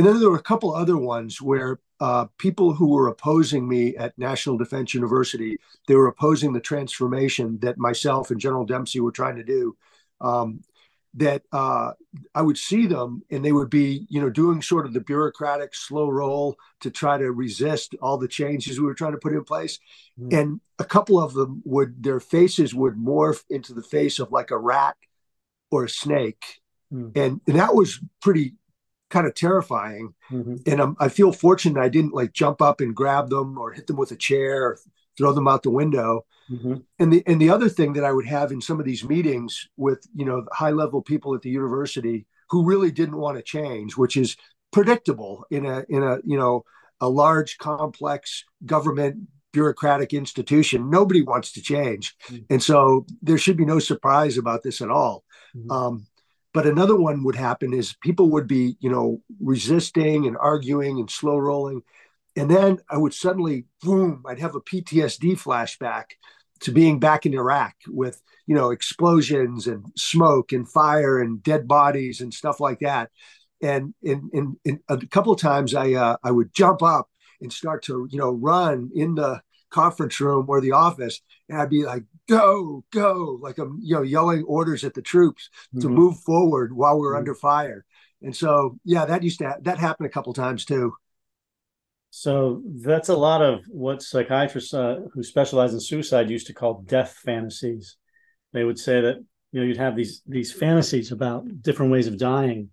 [0.00, 3.94] and then there were a couple other ones where uh, people who were opposing me
[3.98, 9.12] at National Defense University, they were opposing the transformation that myself and General Dempsey were
[9.12, 9.76] trying to do.
[10.22, 10.62] Um,
[11.12, 11.92] that uh,
[12.34, 15.74] I would see them and they would be, you know, doing sort of the bureaucratic
[15.74, 19.44] slow roll to try to resist all the changes we were trying to put in
[19.44, 19.80] place.
[20.18, 20.32] Mm.
[20.32, 24.50] And a couple of them would, their faces would morph into the face of like
[24.50, 24.96] a rat
[25.70, 26.62] or a snake.
[26.90, 27.14] Mm.
[27.14, 28.54] And, and that was pretty
[29.10, 30.14] kind of terrifying.
[30.30, 30.56] Mm-hmm.
[30.66, 33.86] And um, I feel fortunate I didn't like jump up and grab them or hit
[33.86, 34.78] them with a chair or
[35.18, 36.24] throw them out the window.
[36.50, 36.76] Mm-hmm.
[36.98, 39.68] And the and the other thing that I would have in some of these meetings
[39.76, 43.96] with you know high level people at the university who really didn't want to change,
[43.96, 44.36] which is
[44.72, 46.64] predictable in a in a you know
[47.00, 50.90] a large complex government bureaucratic institution.
[50.90, 52.44] Nobody wants to change, mm-hmm.
[52.50, 55.24] and so there should be no surprise about this at all.
[55.56, 55.70] Mm-hmm.
[55.70, 56.06] Um,
[56.52, 61.10] but another one would happen is people would be you know resisting and arguing and
[61.10, 61.82] slow rolling.
[62.36, 66.04] And then i would suddenly boom i'd have a ptsd flashback
[66.60, 71.66] to being back in iraq with you know explosions and smoke and fire and dead
[71.66, 73.10] bodies and stuff like that.
[73.62, 77.08] And in, in, in a couple of times i uh, i would jump up
[77.40, 81.70] and start to you know run in the conference room or the office and i'd
[81.70, 85.80] be like go, go, like I'm, you know, yelling orders at the troops mm-hmm.
[85.80, 87.18] to move forward while we're mm-hmm.
[87.18, 87.84] under fire.
[88.22, 90.92] And so, yeah, that used to ha- that happened a couple times too.
[92.10, 96.82] So that's a lot of what psychiatrists uh, who specialize in suicide used to call
[96.82, 97.96] death fantasies.
[98.52, 102.18] They would say that you know you'd have these these fantasies about different ways of
[102.18, 102.70] dying,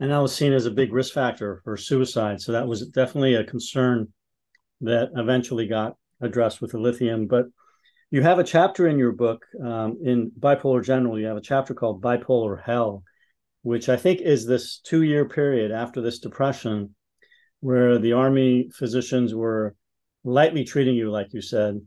[0.00, 2.40] and that was seen as a big risk factor for suicide.
[2.40, 4.12] So that was definitely a concern
[4.82, 7.26] that eventually got addressed with the lithium.
[7.26, 7.46] But
[8.10, 11.18] you have a chapter in your book um, in Bipolar General.
[11.18, 13.04] You have a chapter called Bipolar Hell,
[13.62, 16.94] which I think is this two year period after this depression,
[17.60, 19.74] where the army physicians were
[20.24, 21.80] lightly treating you, like you said,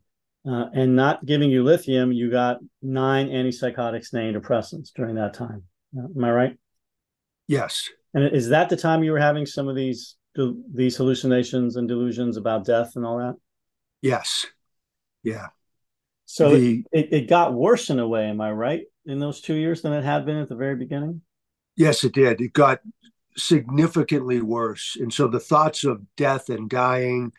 [0.47, 2.11] uh, and not giving you lithium.
[2.11, 5.63] You got nine antipsychotics and antidepressants during that time.
[5.97, 6.57] Uh, am I right?
[7.47, 7.89] Yes.
[8.13, 10.15] And is that the time you were having some of these
[10.73, 13.35] these hallucinations and delusions about death and all that?
[14.03, 14.45] Yes.
[15.23, 15.47] Yeah.
[16.25, 19.55] So the, it, it got worse in a way, am I right, in those two
[19.55, 21.21] years than it had been at the very beginning?
[21.75, 22.41] Yes, it did.
[22.41, 22.81] It got
[23.37, 24.97] significantly worse.
[24.99, 27.31] And so the thoughts of death and dying,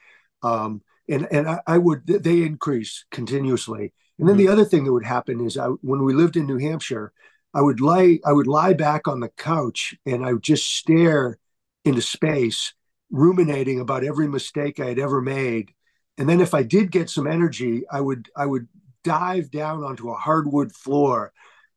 [0.42, 3.92] um, and and I, I, would they increase continuously.
[4.18, 4.46] And then mm-hmm.
[4.46, 7.12] the other thing that would happen is I, when we lived in New Hampshire,
[7.52, 11.38] I would lie I would lie back on the couch and I would just stare
[11.84, 12.72] into space,
[13.10, 15.72] ruminating about every mistake I had ever made.
[16.18, 18.68] And then if I did get some energy, I would I would
[19.02, 21.32] dive down onto a hardwood floor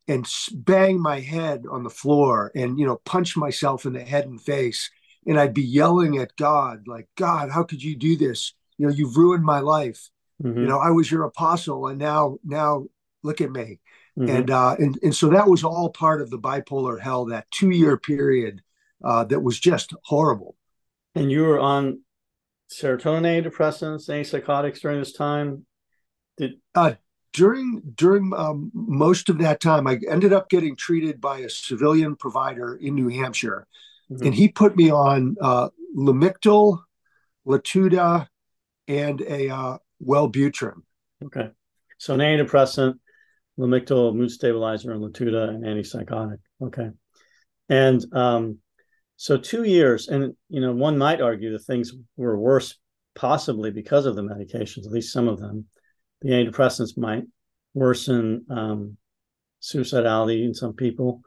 [0.07, 4.25] and bang my head on the floor and you know punch myself in the head
[4.25, 4.89] and face.
[5.25, 8.53] And i'd be yelling at god like god how could you do this?
[8.77, 10.09] You know you've ruined my life.
[10.41, 10.59] Mm-hmm.
[10.59, 12.85] you know i was your apostle and now now
[13.23, 13.79] look at me.
[14.17, 14.35] Mm-hmm.
[14.35, 17.71] and uh and, and so that was all part of the bipolar hell that two
[17.71, 18.61] year period
[19.03, 20.55] uh that was just horrible.
[21.15, 22.01] And you were on
[22.69, 25.65] serotonin antidepressants antipsychotics during this time
[26.37, 26.93] did uh
[27.37, 32.15] during during um, most of that time, I ended up getting treated by a civilian
[32.15, 33.67] provider in New Hampshire,
[34.11, 34.25] mm-hmm.
[34.25, 36.79] and he put me on uh, Lamictal,
[37.45, 38.27] Latuda,
[38.87, 40.81] and a uh, Wellbutrin.
[41.25, 41.49] Okay,
[41.99, 42.95] so an antidepressant,
[43.59, 46.39] Lamictal, mood stabilizer, and Latuda, an antipsychotic.
[46.63, 46.89] Okay,
[47.69, 48.57] and um,
[49.17, 52.77] so two years, and you know, one might argue that things were worse,
[53.15, 55.65] possibly because of the medications, at least some of them
[56.21, 57.23] the antidepressants might
[57.73, 58.97] worsen um,
[59.61, 61.21] suicidality in some people.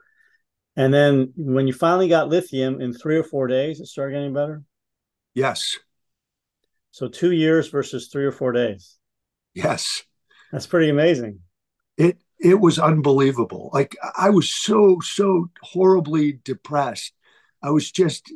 [0.76, 4.32] And then when you finally got lithium in three or four days, it started getting
[4.32, 4.62] better.
[5.34, 5.78] Yes.
[6.91, 8.97] So two years versus three or four days.
[9.55, 10.03] Yes.
[10.53, 11.41] That's pretty amazing.
[11.97, 13.70] It it was unbelievable.
[13.72, 17.12] Like I was so so horribly depressed.
[17.62, 18.32] I was just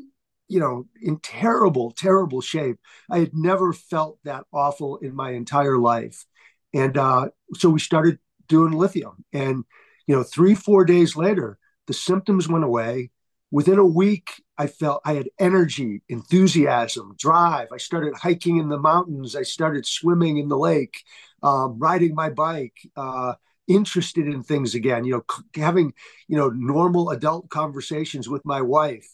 [0.48, 2.78] you know in terrible terrible shape.
[3.10, 6.24] I had never felt that awful in my entire life.
[6.72, 8.18] And uh so we started
[8.48, 9.64] doing lithium and
[10.06, 13.10] you know 3 4 days later the symptoms went away.
[13.50, 17.68] Within a week, I felt I had energy, enthusiasm, drive.
[17.72, 19.36] I started hiking in the mountains.
[19.36, 21.04] I started swimming in the lake,
[21.42, 23.34] um, riding my bike, uh,
[23.68, 25.04] interested in things again.
[25.04, 25.92] You know, having
[26.28, 29.08] you know normal adult conversations with my wife.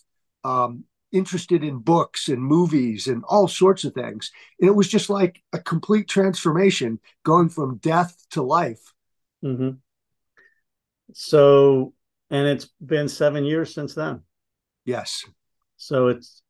[0.44, 4.30] Um, interested in books and movies and all sorts of things.
[4.60, 8.94] And it was just like a complete transformation, going from death to life.
[9.44, 9.70] Mm-hmm.
[11.12, 11.94] So
[12.30, 14.22] and it's been seven years since then.
[14.84, 15.24] Yes.
[15.76, 16.42] So it's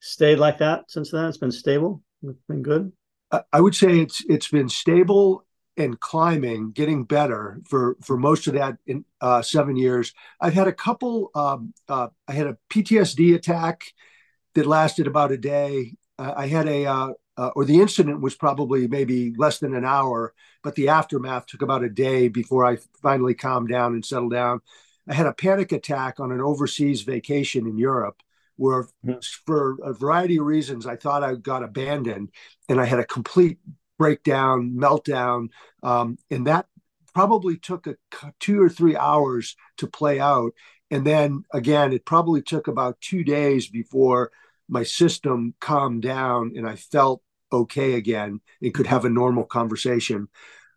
[0.00, 1.26] stayed like that since then.
[1.26, 2.02] It's been stable.
[2.22, 2.92] It's been good.
[3.52, 5.46] I would say it's it's been stable
[5.76, 10.12] and climbing, getting better for for most of that in uh, seven years.
[10.40, 11.30] I've had a couple.
[11.34, 13.84] Um, uh, I had a PTSD attack
[14.54, 15.94] that lasted about a day.
[16.18, 19.84] Uh, I had a uh, uh, or the incident was probably maybe less than an
[19.84, 24.32] hour, but the aftermath took about a day before I finally calmed down and settled
[24.32, 24.60] down.
[25.08, 28.22] I had a panic attack on an overseas vacation in Europe
[28.56, 29.14] where, mm-hmm.
[29.46, 32.28] for a variety of reasons, I thought I got abandoned
[32.68, 33.58] and I had a complete
[34.00, 35.50] breakdown, meltdown.
[35.82, 36.64] Um, and that
[37.12, 37.96] probably took a
[38.38, 40.52] two or three hours to play out.
[40.90, 44.30] And then again, it probably took about two days before
[44.70, 47.20] my system calmed down and I felt
[47.52, 50.28] okay again and could have a normal conversation.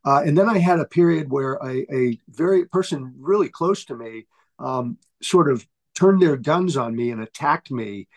[0.03, 3.95] Uh, and then I had a period where a, a very person really close to
[3.95, 4.25] me
[4.59, 5.65] um, sort of
[5.95, 8.09] turned their guns on me and attacked me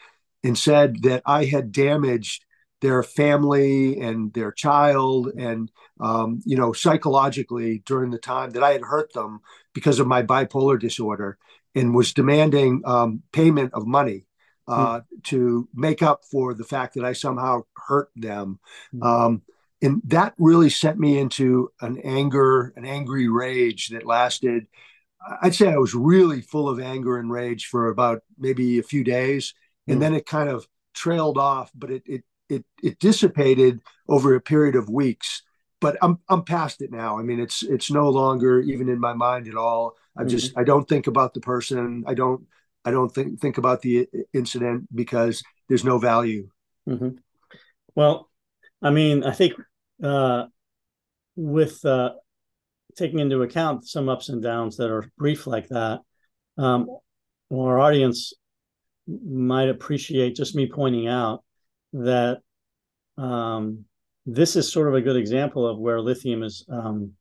[0.42, 2.44] and said that I had damaged
[2.80, 5.70] their family and their child and
[6.00, 9.40] um, you know psychologically during the time that I had hurt them
[9.72, 11.38] because of my bipolar disorder
[11.74, 14.26] and was demanding um, payment of money
[14.68, 15.22] uh, mm.
[15.24, 18.58] to make up for the fact that I somehow hurt them.
[18.94, 19.06] Mm.
[19.06, 19.42] Um,
[19.82, 24.66] and that really sent me into an anger, an angry rage that lasted.
[25.42, 29.04] I'd say I was really full of anger and rage for about maybe a few
[29.04, 29.54] days,
[29.86, 30.00] and mm.
[30.00, 31.70] then it kind of trailed off.
[31.74, 35.42] But it it it it dissipated over a period of weeks.
[35.80, 37.18] But I'm I'm past it now.
[37.18, 39.97] I mean, it's it's no longer even in my mind at all.
[40.16, 40.28] I mm-hmm.
[40.28, 42.05] just I don't think about the person.
[42.07, 42.47] I don't
[42.84, 46.49] I don't think think about the incident because there's no value.
[46.88, 47.16] Mm-hmm.
[47.94, 48.30] Well,
[48.80, 49.55] I mean, I think
[50.03, 50.47] uh,
[51.34, 52.12] with uh,
[52.97, 56.01] taking into account some ups and downs that are brief like that,
[56.57, 56.88] um,
[57.51, 58.32] our audience
[59.07, 61.44] might appreciate just me pointing out
[61.93, 62.39] that
[63.18, 63.84] um,
[64.26, 66.64] this is sort of a good example of where lithium is.
[66.68, 67.12] Um,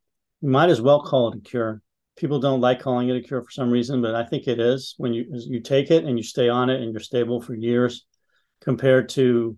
[0.42, 1.82] you might as well call it a cure.
[2.18, 4.96] People don't like calling it a cure for some reason, but I think it is
[4.98, 8.06] when you you take it and you stay on it and you're stable for years,
[8.62, 9.58] compared to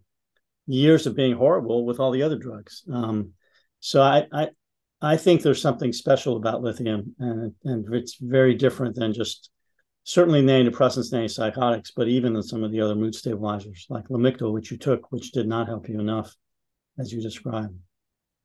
[0.65, 2.83] years of being horrible with all the other drugs.
[2.91, 3.31] Um,
[3.79, 4.47] so I, I,
[5.01, 9.51] I think there's something special about lithium, and and it's very different than just
[10.07, 14.07] certainly the antidepressants and antipsychotics, but even in some of the other mood stabilizers like
[14.07, 16.33] Lamictal, which you took, which did not help you enough,
[16.97, 17.77] as you described.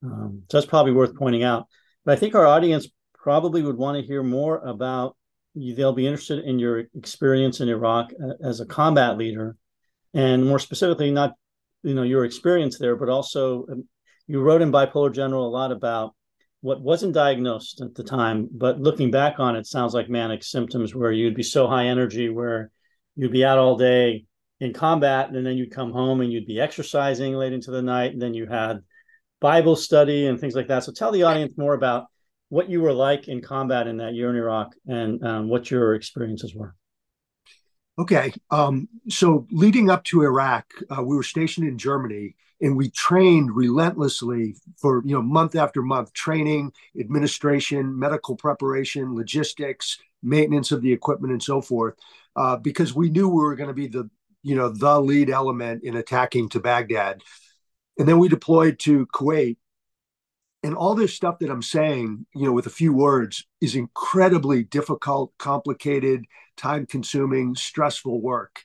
[0.02, 1.68] Um, so that's probably worth pointing out.
[2.04, 5.16] But I think our audience probably would want to hear more about.
[5.54, 9.56] They'll be interested in your experience in Iraq uh, as a combat leader,
[10.14, 11.34] and more specifically, not
[11.84, 13.86] you know your experience there, but also um,
[14.26, 16.16] you wrote in Bipolar General a lot about
[16.62, 20.94] what wasn't diagnosed at the time, but looking back on it, sounds like manic symptoms
[20.94, 22.70] where you'd be so high energy, where
[23.16, 24.24] you'd be out all day
[24.60, 28.12] in combat, and then you'd come home and you'd be exercising late into the night,
[28.12, 28.78] and then you had
[29.40, 30.84] Bible study and things like that.
[30.84, 32.06] So tell the audience more about
[32.48, 35.94] what you were like in combat in that year in Iraq and um, what your
[35.94, 36.76] experiences were.
[37.98, 38.32] Okay.
[38.50, 43.54] Um, so leading up to Iraq, uh, we were stationed in Germany and we trained
[43.54, 50.92] relentlessly for, you know, month after month, training, administration, medical preparation, logistics, maintenance of the
[50.92, 51.94] equipment and so forth,
[52.36, 54.08] uh, because we knew we were going to be the,
[54.42, 57.20] you know, the lead element in attacking to Baghdad.
[57.98, 59.58] And then we deployed to Kuwait
[60.62, 64.62] and all this stuff that I'm saying, you know, with a few words is incredibly
[64.64, 66.24] difficult, complicated,
[66.56, 68.62] time consuming, stressful work.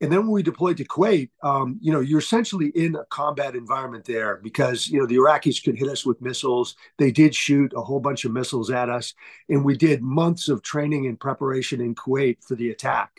[0.00, 3.56] and then when we deployed to Kuwait, um, you know, you're essentially in a combat
[3.56, 6.76] environment there because you know the Iraqis could hit us with missiles.
[6.98, 9.14] They did shoot a whole bunch of missiles at us,
[9.48, 13.10] and we did months of training and preparation in Kuwait for the attack.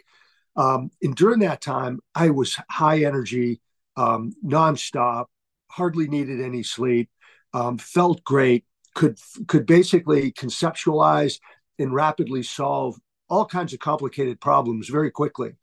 [0.56, 3.62] Um, and during that time, I was high energy,
[3.98, 5.26] um, nonstop,
[5.70, 7.10] hardly needed any sleep,
[7.54, 11.40] um, felt great, could could basically conceptualize
[11.78, 12.98] and rapidly solve
[13.30, 15.54] all kinds of complicated problems very quickly.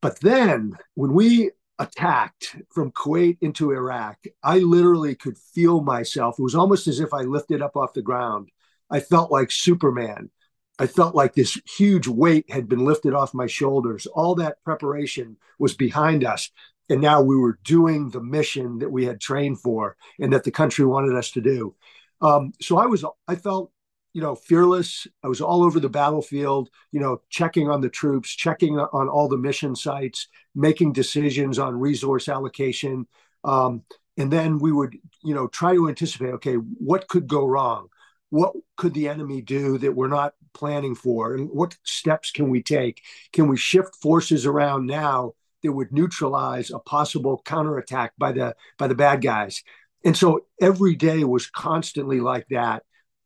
[0.00, 6.38] But then when we attacked from Kuwait into Iraq, I literally could feel myself.
[6.38, 8.50] It was almost as if I lifted up off the ground.
[8.90, 10.30] I felt like Superman.
[10.78, 14.06] I felt like this huge weight had been lifted off my shoulders.
[14.06, 16.50] All that preparation was behind us.
[16.90, 20.50] And now we were doing the mission that we had trained for and that the
[20.50, 21.74] country wanted us to do.
[22.20, 23.70] Um, so I was, I felt
[24.14, 25.06] you know, fearless.
[25.22, 29.28] I was all over the battlefield, you know, checking on the troops, checking on all
[29.28, 33.08] the mission sites, making decisions on resource allocation.
[33.42, 33.82] Um,
[34.16, 37.88] and then we would, you know, try to anticipate, okay, what could go wrong?
[38.30, 41.34] What could the enemy do that we're not planning for?
[41.34, 43.02] And what steps can we take?
[43.32, 45.32] Can we shift forces around now
[45.64, 49.62] that would neutralize a possible counterattack by the by the bad guys?
[50.04, 52.84] And so every day was constantly like that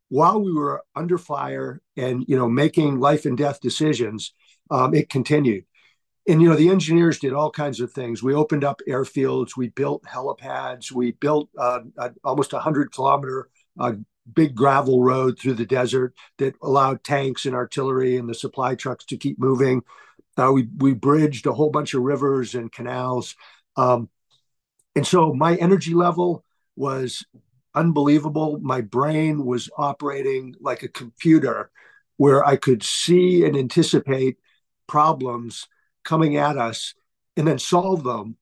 [0.08, 4.32] while we were under fire and you know making life and death decisions,
[4.70, 5.64] um, it continued.
[6.26, 8.22] And you know the engineers did all kinds of things.
[8.22, 13.48] We opened up airfields, we built helipads, we built uh, a, almost a hundred kilometer
[13.78, 13.92] uh,
[14.34, 19.04] big gravel road through the desert that allowed tanks and artillery and the supply trucks
[19.06, 19.82] to keep moving.
[20.38, 23.34] Uh, we we bridged a whole bunch of rivers and canals,
[23.76, 24.08] um,
[24.94, 26.44] and so my energy level
[26.76, 27.24] was
[27.74, 28.58] unbelievable.
[28.60, 31.70] My brain was operating like a computer
[32.16, 34.36] where I could see and anticipate
[34.86, 35.68] problems
[36.04, 36.94] coming at us
[37.36, 38.36] and then solve them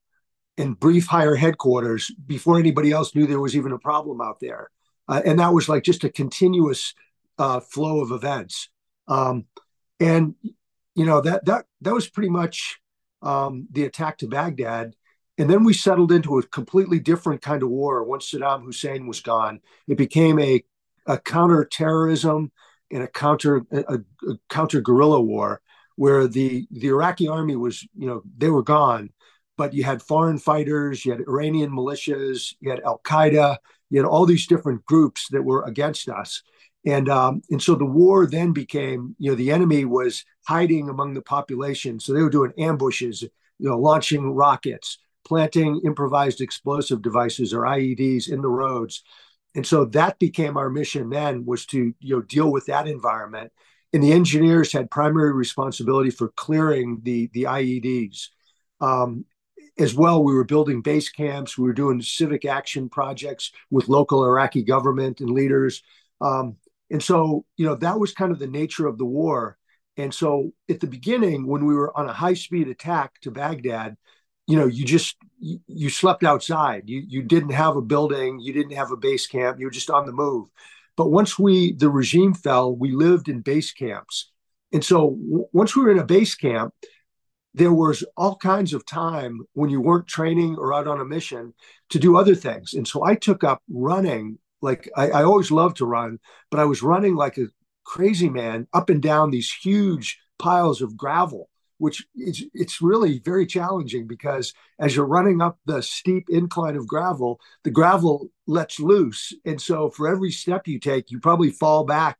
[0.57, 4.71] and brief higher headquarters before anybody else knew there was even a problem out there.
[5.09, 6.95] Uh, and that was like just a continuous
[7.39, 8.71] uh, flow of events.
[9.09, 9.45] Um,
[10.01, 10.35] and
[10.97, 12.81] you know that that that was pretty much
[13.23, 14.95] um, the attack to Baghdad.
[15.39, 19.21] And then we settled into a completely different kind of war once Saddam Hussein was
[19.21, 19.61] gone.
[19.87, 20.65] It became a,
[21.07, 22.51] a counterterrorism
[22.91, 25.61] and a counter a, a counter guerrilla war
[25.97, 29.11] where the the Iraqi army was, you know, they were gone,
[29.59, 33.59] but you had foreign fighters, you had Iranian militias, you had Al Qaeda,
[33.91, 36.43] you had all these different groups that were against us.
[36.87, 41.15] And um, and so the war then became, you know, the enemy was hiding among
[41.15, 41.99] the population.
[41.99, 48.31] So they were doing ambushes, you know, launching rockets, planting improvised explosive devices or IEDs
[48.31, 49.03] in the roads.
[49.57, 53.51] And so that became our mission then was to you know deal with that environment.
[53.93, 58.29] And the engineers had primary responsibility for clearing the, the IEDs.
[58.81, 59.25] Um,
[59.79, 61.57] as well, we were building base camps.
[61.57, 65.83] We were doing civic action projects with local Iraqi government and leaders.
[66.21, 66.57] Um,
[66.91, 69.59] and so, you know, that was kind of the nature of the war.
[69.97, 73.97] And so at the beginning, when we were on a high speed attack to Baghdad,
[74.47, 76.85] you know you just you, slept outside.
[76.87, 78.39] You you didn't have a building.
[78.41, 79.59] You didn't have a base camp.
[79.59, 80.49] You were just on the move.
[80.97, 84.31] But once we the regime fell we lived in base camps.
[84.73, 86.75] And so w- once we were in a base camp
[87.55, 91.55] there was all kinds of time when you weren't training or out on a mission
[91.89, 92.75] to do other things.
[92.75, 96.19] And so i took up running like I, I always loved to run
[96.51, 97.47] but i was running like a
[97.85, 101.49] crazy man up and down these huge piles of gravel
[101.79, 106.87] which is it's really very challenging because as you're running up the steep incline of
[106.87, 109.33] gravel, the gravel lets loose.
[109.45, 112.19] And so for every step you take, you probably fall back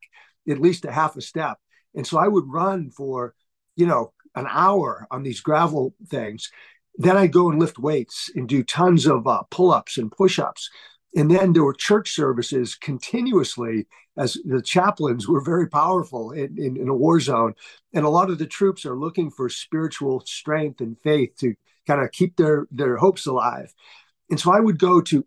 [0.49, 1.57] at least a half a step.
[1.95, 3.33] And so I would run for,
[3.75, 6.51] you know, an hour on these gravel things.
[6.95, 10.39] Then I'd go and lift weights and do tons of uh, pull ups and push
[10.39, 10.69] ups.
[11.15, 13.87] And then there were church services continuously
[14.17, 17.53] as the chaplains were very powerful in, in, in, a war zone.
[17.93, 21.55] And a lot of the troops are looking for spiritual strength and faith to
[21.85, 23.73] kind of keep their, their hopes alive.
[24.29, 25.25] And so I would go to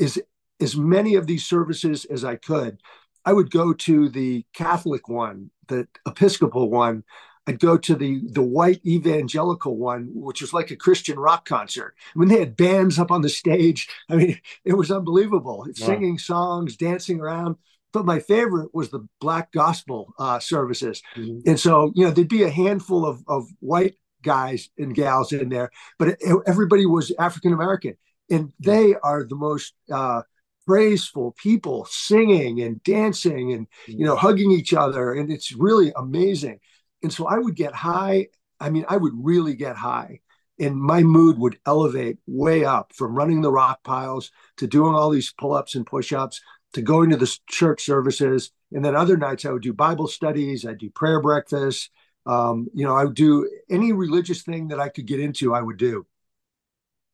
[0.00, 0.18] as,
[0.60, 2.80] as many of these services as I could.
[3.24, 7.04] I would go to the Catholic one, the Episcopal one,
[7.46, 11.94] I'd go to the the white evangelical one, which was like a Christian rock concert.
[12.14, 13.88] I mean, they had bands up on the stage.
[14.08, 15.72] I mean, it was unbelievable, wow.
[15.74, 17.56] singing songs, dancing around.
[17.92, 21.48] But my favorite was the black gospel uh, services, mm-hmm.
[21.48, 25.48] and so you know there'd be a handful of of white guys and gals in
[25.50, 27.96] there, but it, everybody was African American,
[28.30, 30.22] and they are the most uh,
[30.66, 34.04] praiseful people, singing and dancing and you mm-hmm.
[34.06, 36.58] know hugging each other, and it's really amazing.
[37.04, 38.28] And so I would get high.
[38.60, 40.20] I mean, I would really get high.
[40.58, 45.10] and my mood would elevate way up from running the rock piles to doing all
[45.10, 46.40] these pull-ups and push-ups
[46.74, 50.64] to going to the church services and then other nights i would do bible studies
[50.66, 51.90] i'd do prayer breakfast
[52.26, 55.60] um, you know i would do any religious thing that i could get into i
[55.60, 56.06] would do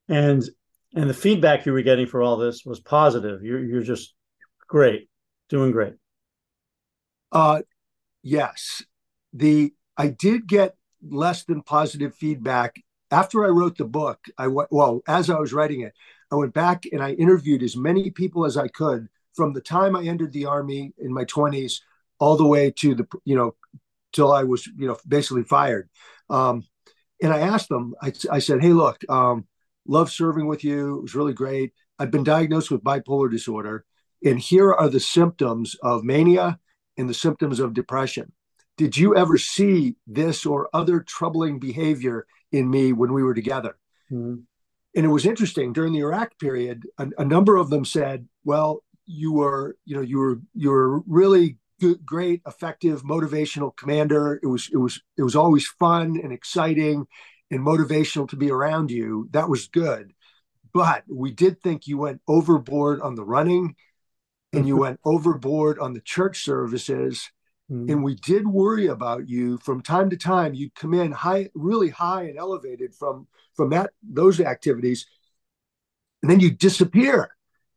[0.09, 0.43] and
[0.95, 4.15] and the feedback you were getting for all this was positive you're, you're just
[4.69, 5.09] great
[5.49, 5.95] doing great
[7.33, 7.61] uh
[8.23, 8.83] yes
[9.33, 9.73] the
[10.05, 15.31] i did get less than positive feedback after I wrote the book, I well, as
[15.31, 15.95] I was writing it,
[16.31, 19.97] I went back and I interviewed as many people as I could from the time
[19.97, 21.81] I entered the army in my 20s
[22.19, 23.55] all the way to the, you know,
[24.13, 25.89] till I was, you know, basically fired.
[26.29, 26.65] Um,
[27.23, 29.47] and I asked them, I, I said, hey, look, um,
[29.87, 30.99] love serving with you.
[30.99, 31.73] It was really great.
[31.99, 33.85] I've been diagnosed with bipolar disorder.
[34.25, 36.59] And here are the symptoms of mania
[36.97, 38.33] and the symptoms of depression.
[38.81, 43.77] Did you ever see this or other troubling behavior in me when we were together.
[44.11, 44.41] Mm-hmm.
[44.97, 48.83] And it was interesting during the Iraq period, a, a, number of them said, well,
[49.07, 54.41] you were, you know, you were, you were really good, great, effective, motivational commander.
[54.43, 57.07] It was, it was, it was always fun and exciting
[57.53, 59.29] and motivational to be around you.
[59.31, 60.13] That was good.
[60.73, 63.77] But we did think you went overboard on the running
[64.53, 67.31] and you went overboard on the church services
[67.71, 67.91] Mm.
[67.91, 70.55] And we did worry about you from time to time.
[70.55, 75.07] You'd come in high, really high and elevated from from that those activities,
[76.23, 77.31] and then you disappear,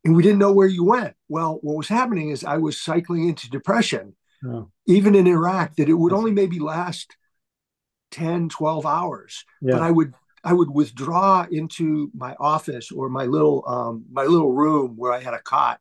[0.04, 1.16] and we didn't know where you went.
[1.30, 4.16] Well, what was happening is I was cycling into depression,
[4.46, 4.72] oh.
[4.88, 7.16] even in Iraq, that it would only maybe last
[8.12, 9.46] 10, 12 hours.
[9.62, 9.74] Yeah.
[9.74, 10.14] But I would
[10.44, 15.20] I would withdraw into my office or my little um, my little room where I
[15.20, 15.80] had a cot,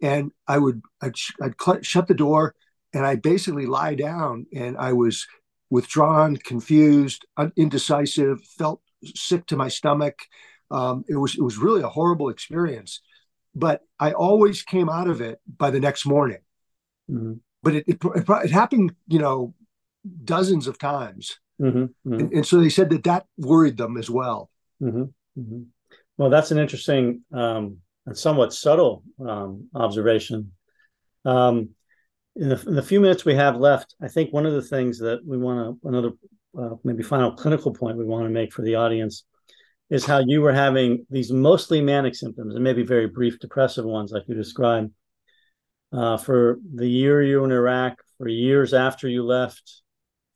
[0.00, 2.54] and I would I'd, I'd cl- shut the door
[2.92, 5.26] and I basically lie down and I was
[5.70, 7.24] withdrawn, confused,
[7.56, 10.18] indecisive, felt sick to my stomach.
[10.70, 13.00] Um, it was it was really a horrible experience,
[13.54, 16.38] but I always came out of it by the next morning.
[17.10, 17.34] Mm-hmm.
[17.62, 19.54] But it, it, it happened, you know,
[20.24, 21.78] dozens of times, mm-hmm.
[21.78, 22.14] Mm-hmm.
[22.14, 24.50] And, and, so they said that that worried them as well.
[24.82, 25.02] Mm-hmm.
[25.38, 25.62] Mm-hmm.
[26.16, 30.52] Well, that's an interesting um, and somewhat subtle um, observation.
[31.24, 31.70] Um,
[32.36, 34.98] in the, in the, few minutes we have left, I think one of the things
[35.00, 36.10] that we want to, another
[36.58, 39.24] uh, maybe final clinical point we want to make for the audience
[39.88, 44.12] is how you were having these mostly manic symptoms and maybe very brief depressive ones,
[44.12, 44.92] like you described,
[45.92, 49.82] uh, for the year you were in Iraq, for years after you left,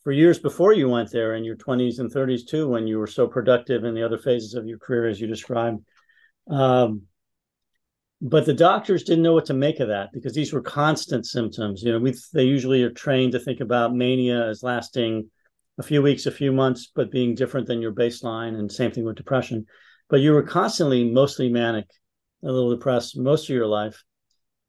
[0.03, 3.07] for years before you went there in your 20s and 30s too, when you were
[3.07, 5.81] so productive in the other phases of your career, as you described.
[6.49, 7.03] Um,
[8.27, 11.83] but the doctors didn't know what to make of that because these were constant symptoms.
[11.83, 15.29] You know, we they usually are trained to think about mania as lasting
[15.77, 19.05] a few weeks, a few months, but being different than your baseline, and same thing
[19.05, 19.67] with depression.
[20.09, 21.85] But you were constantly mostly manic,
[22.43, 24.03] a little depressed most of your life.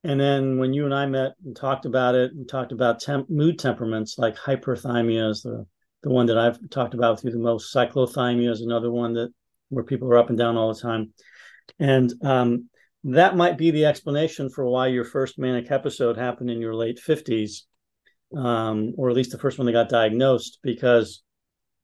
[0.03, 3.29] And then when you and I met and talked about it, we talked about temp-
[3.29, 5.65] mood temperaments like hyperthymia is the
[6.03, 7.73] the one that I've talked about with you the most.
[7.73, 9.33] Cyclothymia is another one that
[9.69, 11.13] where people are up and down all the time.
[11.79, 12.69] And um,
[13.05, 16.99] that might be the explanation for why your first manic episode happened in your late
[16.99, 17.61] 50s
[18.35, 21.21] um, or at least the first one that got diagnosed because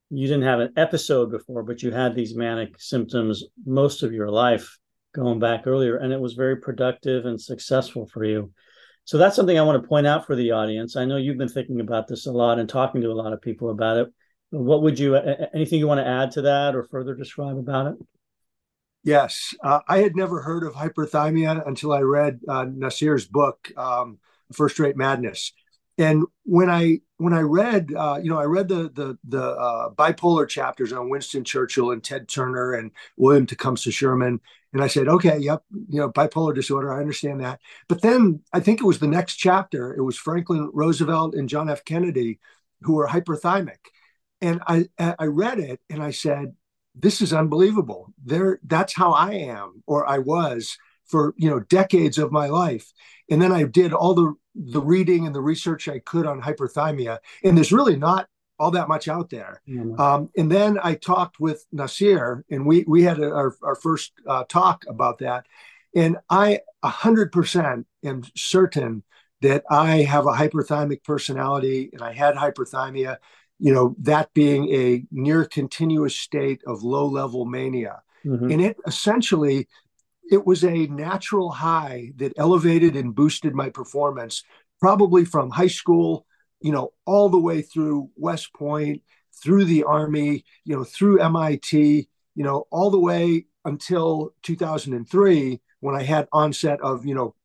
[0.10, 4.30] you didn't have an episode before but you had these manic symptoms most of your
[4.30, 4.80] life
[5.14, 8.52] going back earlier and it was very productive and successful for you.
[9.04, 10.96] So that's something i want to point out for the audience.
[10.96, 13.42] I know you've been thinking about this a lot and talking to a lot of
[13.42, 14.08] people about it.
[14.50, 17.96] What would you anything you want to add to that or further describe about it
[19.04, 24.20] Yes, uh, I had never heard of hyperthymia until I read uh, Nassir's book, um,
[24.54, 25.54] First Rate Madness.
[25.98, 29.90] And when I when I read, uh, you know, I read the the the uh,
[29.92, 34.40] bipolar chapters on Winston Churchill and Ted Turner and William Tecumseh Sherman,
[34.74, 37.60] and I said, okay, yep, you know, bipolar disorder, I understand that.
[37.90, 39.94] But then I think it was the next chapter.
[39.96, 41.84] It was Franklin Roosevelt and John F.
[41.86, 42.40] Kennedy
[42.82, 43.78] who were hyperthymic,
[44.42, 46.54] and I I read it and I said,
[46.96, 48.14] this is unbelievable.
[48.24, 52.92] There, that's how I am, or I was for you know decades of my life.
[53.30, 57.20] And then I did all the the reading and the research I could on hyperthymia,
[57.44, 58.28] and there's really not
[58.60, 59.62] all that much out there.
[59.68, 60.00] Mm-hmm.
[60.00, 64.14] Um, and then I talked with Nassir, and we we had a, our our first
[64.28, 65.46] uh, talk about that.
[65.96, 69.04] And I a hundred percent am certain
[69.42, 73.18] that I have a hyperthymic personality, and I had hyperthymia
[73.62, 78.02] you know, that being a near continuous state of low level mania.
[78.26, 78.52] Mm-hmm.
[78.52, 79.68] And it essentially,
[80.32, 84.44] it was a natural high that elevated and boosted my performance,
[84.80, 86.26] probably from high school,
[86.60, 89.04] you know, all the way through West Point,
[89.44, 92.10] through the Army, you know, through MIT.
[92.34, 97.36] you know, all the way until 2003 when I had onset of, you know,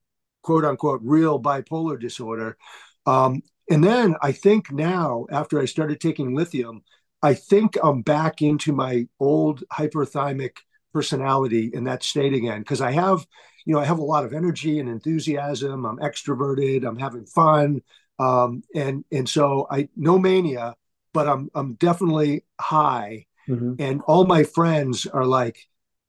[0.42, 2.56] quote unquote real bipolar disorder.
[3.04, 6.82] Um, and then I think now, after I started taking lithium,
[7.22, 10.58] I think I'm back into my old hyperthymic
[10.92, 13.26] personality in that state again because I have,
[13.64, 15.84] you know, I have a lot of energy and enthusiasm.
[15.84, 16.86] I'm extroverted.
[16.86, 17.82] I'm having fun,
[18.18, 20.76] um, and and so I no mania,
[21.12, 23.26] but I'm I'm definitely high.
[23.48, 23.74] Mm-hmm.
[23.78, 25.58] And all my friends are like,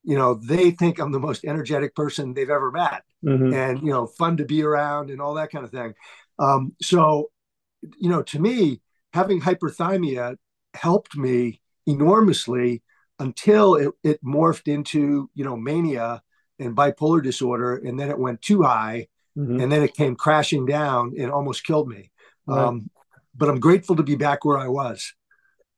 [0.03, 3.53] you know, they think I'm the most energetic person they've ever met, mm-hmm.
[3.53, 5.93] and you know, fun to be around and all that kind of thing.
[6.39, 7.31] Um, so,
[7.97, 8.81] you know, to me,
[9.13, 10.35] having hyperthymia
[10.73, 12.83] helped me enormously
[13.19, 16.21] until it, it morphed into you know mania
[16.59, 19.07] and bipolar disorder and then it went too high
[19.37, 19.59] mm-hmm.
[19.59, 22.11] and then it came crashing down and almost killed me
[22.45, 22.59] right.
[22.59, 22.89] um,
[23.35, 25.13] but i'm grateful to be back where i was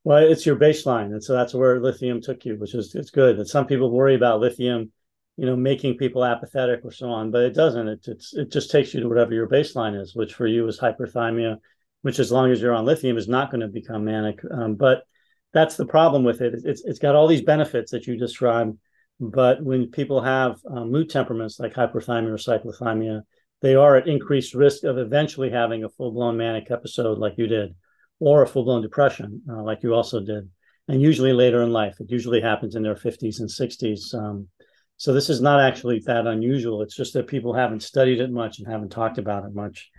[0.04, 3.38] well it's your baseline and so that's where lithium took you which is it's good
[3.38, 4.90] and some people worry about lithium
[5.36, 8.70] you know making people apathetic or so on but it doesn't it, it's, it just
[8.70, 11.56] takes you to whatever your baseline is which for you is hyperthymia
[12.02, 14.40] which as long as you're on lithium is not going to become manic.
[14.50, 15.04] Um, but
[15.52, 16.54] that's the problem with it.
[16.64, 18.76] It's it's got all these benefits that you described,
[19.18, 23.22] but when people have um, mood temperaments like hyperthymia or cyclothymia,
[23.60, 27.46] they are at increased risk of eventually having a full blown manic episode like you
[27.46, 27.74] did,
[28.18, 30.48] or a full blown depression uh, like you also did,
[30.88, 31.96] and usually later in life.
[32.00, 34.14] It usually happens in their 50s and 60s.
[34.14, 34.48] Um,
[34.96, 36.82] so this is not actually that unusual.
[36.82, 39.90] It's just that people haven't studied it much and haven't talked about it much.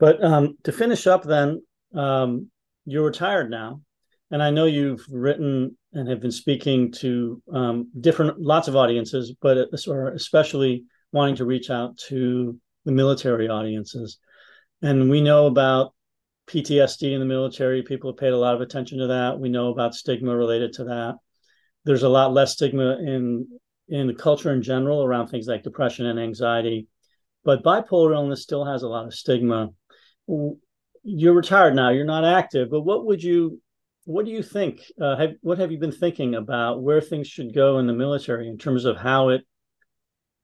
[0.00, 1.62] But um, to finish up, then
[1.94, 2.50] um,
[2.86, 3.82] you're retired now,
[4.30, 9.34] and I know you've written and have been speaking to um, different lots of audiences,
[9.42, 14.18] but especially wanting to reach out to the military audiences.
[14.82, 15.92] And we know about
[16.48, 17.82] PTSD in the military.
[17.82, 19.38] People have paid a lot of attention to that.
[19.38, 21.16] We know about stigma related to that.
[21.84, 23.46] There's a lot less stigma in
[23.88, 26.86] in the culture in general around things like depression and anxiety,
[27.44, 29.70] but bipolar illness still has a lot of stigma
[31.02, 33.60] you're retired now you're not active but what would you
[34.04, 37.54] what do you think uh, have, what have you been thinking about where things should
[37.54, 39.42] go in the military in terms of how it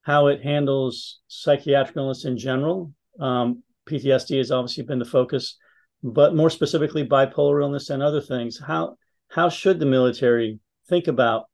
[0.02, 2.92] how it handles psychiatric illness in general?
[3.18, 5.56] Um, ptsd has obviously been the focus
[6.02, 8.60] but more specifically bipolar illness and other things.
[8.64, 8.96] How
[9.28, 11.46] how should the military think about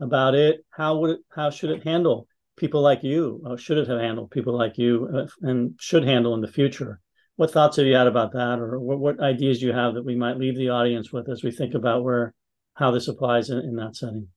[0.00, 0.64] about it?
[0.70, 2.26] How would it how should it handle
[2.56, 3.40] people like you?
[3.44, 7.00] Or should it have handled people like you uh, and should handle in the future
[7.40, 10.04] what thoughts have you had about that, or what, what ideas do you have that
[10.04, 12.34] we might leave the audience with as we think about where
[12.74, 14.28] how this applies in, in that setting?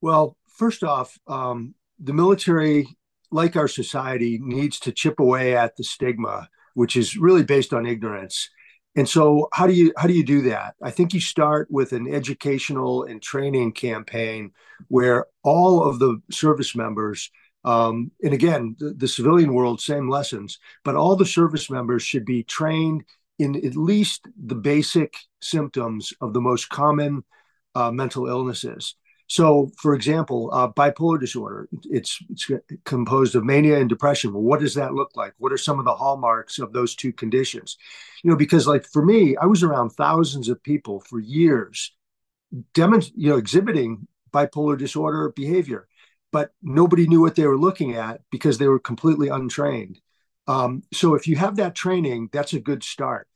[0.00, 2.88] Well, first off, um, the military,
[3.30, 7.84] like our society, needs to chip away at the stigma, which is really based on
[7.84, 8.48] ignorance.
[8.96, 10.76] And so, how do you how do you do that?
[10.82, 14.52] I think you start with an educational and training campaign
[14.88, 17.30] where all of the service members
[17.64, 22.24] um, and again, the, the, civilian world, same lessons, but all the service members should
[22.24, 23.04] be trained
[23.38, 27.22] in at least the basic symptoms of the most common
[27.74, 28.94] uh, mental illnesses.
[29.26, 32.50] So, for example, uh, bipolar disorder, it's, it's
[32.84, 34.32] composed of mania and depression.
[34.32, 35.34] Well, what does that look like?
[35.38, 37.76] What are some of the hallmarks of those two conditions?
[38.24, 41.92] You know, because like for me, I was around thousands of people for years,
[42.74, 45.86] demonst- you know, exhibiting bipolar disorder behavior
[46.32, 50.00] but nobody knew what they were looking at because they were completely untrained.
[50.46, 53.28] Um, so if you have that training, that's a good start.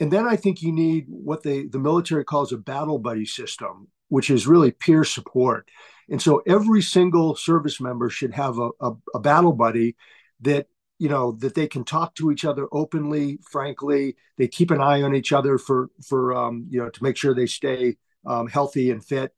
[0.00, 3.88] And then I think you need what they the military calls a battle buddy system,
[4.08, 5.68] which is really peer support.
[6.10, 9.96] And so every single service member should have a, a, a battle buddy
[10.40, 10.66] that
[10.98, 14.16] you know that they can talk to each other openly, frankly.
[14.36, 17.34] They keep an eye on each other for for um, you know to make sure
[17.34, 19.32] they stay um, healthy and fit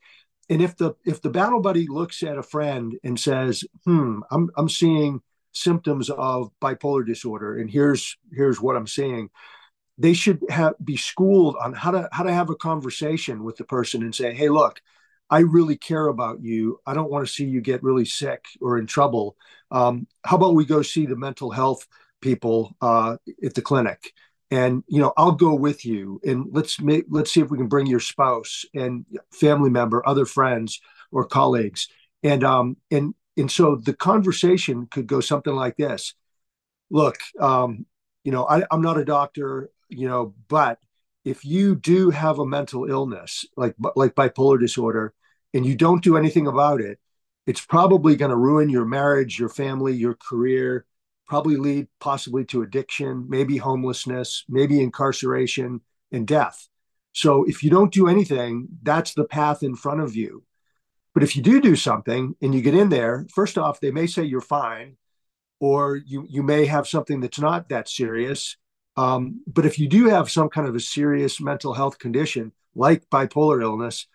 [0.49, 4.51] and if the if the battle buddy looks at a friend and says, "Hmm, I'm
[4.57, 5.23] I'm seeing
[5.53, 9.31] symptoms of bipolar disorder, and here's here's what I'm seeing,"
[9.99, 13.65] they should have be schooled on how to how to have a conversation with the
[13.65, 14.81] person and say, "Hey, look,
[15.31, 16.81] I really care about you.
[16.87, 19.37] I don't want to see you get really sick or in trouble.
[19.71, 21.87] Um, how about we go see the mental health
[22.21, 24.13] people uh, at the clinic?"
[24.51, 27.67] And you know i'll go with you and let's make let's see if we can
[27.67, 30.81] bring your spouse and family member other friends
[31.13, 31.89] or colleagues.
[32.23, 36.15] And um and and so the conversation could go something like this.
[36.91, 37.87] Look um
[38.25, 40.79] you know I, i'm not a doctor you know but
[41.25, 45.15] if you do have a mental illness like like bipolar disorder
[45.55, 46.99] and you don't do anything about it
[47.47, 50.87] it's probably going to ruin your marriage your family your career
[51.27, 55.81] probably lead possibly to addiction, maybe homelessness, maybe incarceration
[56.13, 56.69] and death.
[57.13, 60.45] So if you don't do anything, that's the path in front of you.
[61.15, 64.07] But if you do do something and you get in there, first off, they may
[64.07, 64.97] say you're fine,
[65.61, 68.57] or you you may have something that's not that serious.
[68.97, 73.09] Um, but if you do have some kind of a serious mental health condition like
[73.09, 74.07] bipolar illness,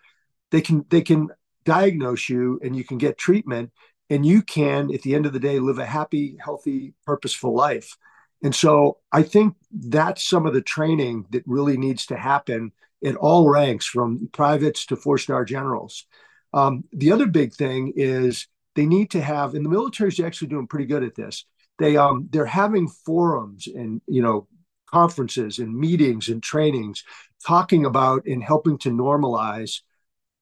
[0.51, 1.29] they can they can
[1.63, 3.71] diagnose you and you can get treatment
[4.11, 7.97] and you can at the end of the day live a happy healthy purposeful life.
[8.43, 13.15] And so i think that's some of the training that really needs to happen in
[13.15, 16.05] all ranks from privates to four star generals.
[16.53, 20.49] Um, the other big thing is they need to have and the military is actually
[20.49, 21.45] doing pretty good at this.
[21.79, 24.47] They um they're having forums and you know
[24.91, 27.05] conferences and meetings and trainings
[27.47, 29.81] talking about and helping to normalize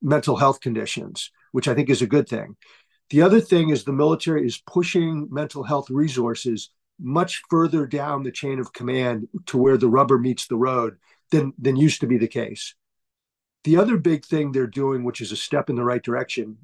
[0.02, 2.56] mental health conditions, which I think is a good thing.
[3.10, 8.32] The other thing is the military is pushing mental health resources much further down the
[8.32, 10.97] chain of command to where the rubber meets the road
[11.32, 12.76] than, than used to be the case.
[13.64, 16.57] The other big thing they're doing, which is a step in the right direction,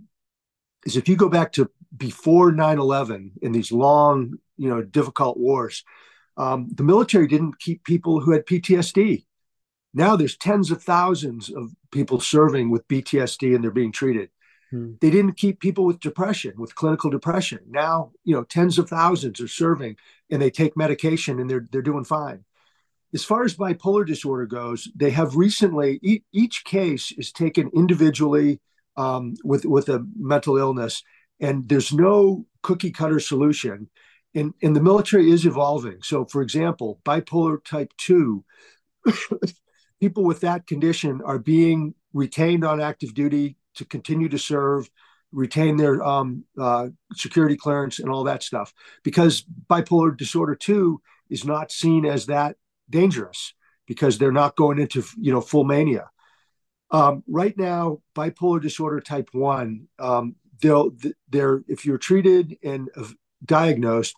[0.86, 5.38] is if you go back to before 9 11 in these long, you know, difficult
[5.38, 5.84] wars,
[6.38, 9.26] um, the military didn't keep people who had PTSD.
[9.94, 14.30] Now there's tens of thousands of people serving with PTSD and they're being treated.
[14.72, 14.94] Hmm.
[15.02, 17.60] They didn't keep people with depression, with clinical depression.
[17.70, 19.98] Now, you know, tens of thousands are serving
[20.30, 22.44] and they take medication and they're they're doing fine.
[23.14, 28.60] As far as bipolar disorder goes, they have recently e- each case is taken individually
[28.98, 31.04] um, with with a mental illness,
[31.40, 33.90] and there's no cookie cutter solution.
[34.34, 36.00] And, and the military is evolving.
[36.02, 38.44] So, for example, bipolar type two
[40.02, 44.90] people with that condition are being retained on active duty to continue to serve,
[45.32, 48.74] retain their um, uh, security clearance, and all that stuff.
[49.04, 52.56] Because bipolar disorder two is not seen as that
[52.90, 53.54] dangerous
[53.88, 56.10] because they're not going into you know full mania.
[56.92, 60.92] Um, right now, bipolar disorder type one, um, they'll
[61.30, 62.90] they're if you're treated and
[63.44, 64.16] diagnosed,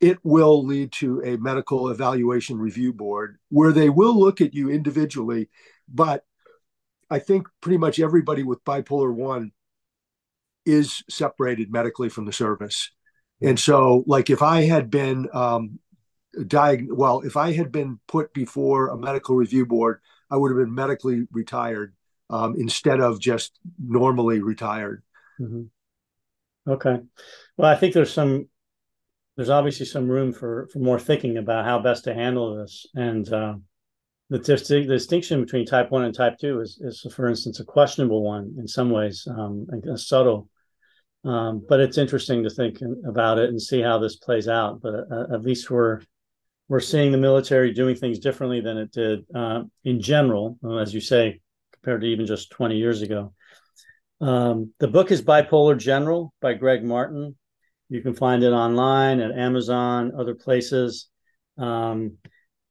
[0.00, 4.70] it will lead to a medical evaluation review board where they will look at you
[4.70, 5.48] individually.
[5.88, 6.24] But
[7.10, 9.52] I think pretty much everybody with bipolar one
[10.64, 12.90] is separated medically from the service.
[13.40, 15.78] And so, like, if I had been um,
[16.46, 20.00] diagnosed, well, if I had been put before a medical review board,
[20.30, 21.94] I would have been medically retired
[22.30, 25.02] um, instead of just normally retired.
[25.40, 26.70] Mm-hmm.
[26.70, 26.98] Okay.
[27.56, 28.48] Well, I think there's some
[29.36, 33.30] there's obviously some room for for more thinking about how best to handle this and
[33.32, 33.54] uh,
[34.28, 38.22] the, the, distinction between type 1 and type 2 is, is for instance a questionable
[38.22, 40.48] one in some ways um, and subtle.
[41.24, 44.80] Um, but it's interesting to think about it and see how this plays out.
[44.80, 46.00] But uh, at least we're
[46.68, 51.00] we're seeing the military doing things differently than it did uh, in general as you
[51.00, 51.40] say
[51.72, 53.32] compared to even just 20 years ago.
[54.20, 57.36] Um, the book is bipolar general by gregg martin.
[57.88, 61.08] You can find it online at Amazon, other places.
[61.56, 62.18] Um,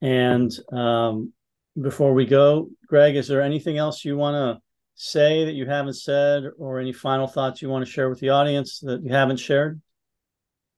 [0.01, 1.31] and um,
[1.79, 4.61] before we go, Gregg, is there anything else you want to
[4.95, 8.29] say that you haven't said, or any final thoughts you want to share with the
[8.29, 9.81] audience that you haven't shared?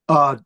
[0.09, 0.37] Uh,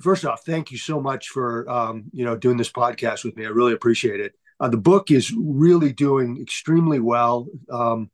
[0.00, 3.44] first off, thank you so much for um, you know doing this podcast with me.
[3.44, 4.32] I really appreciate it.
[4.60, 7.46] Uh, the book is really doing extremely well.
[7.70, 8.10] Um,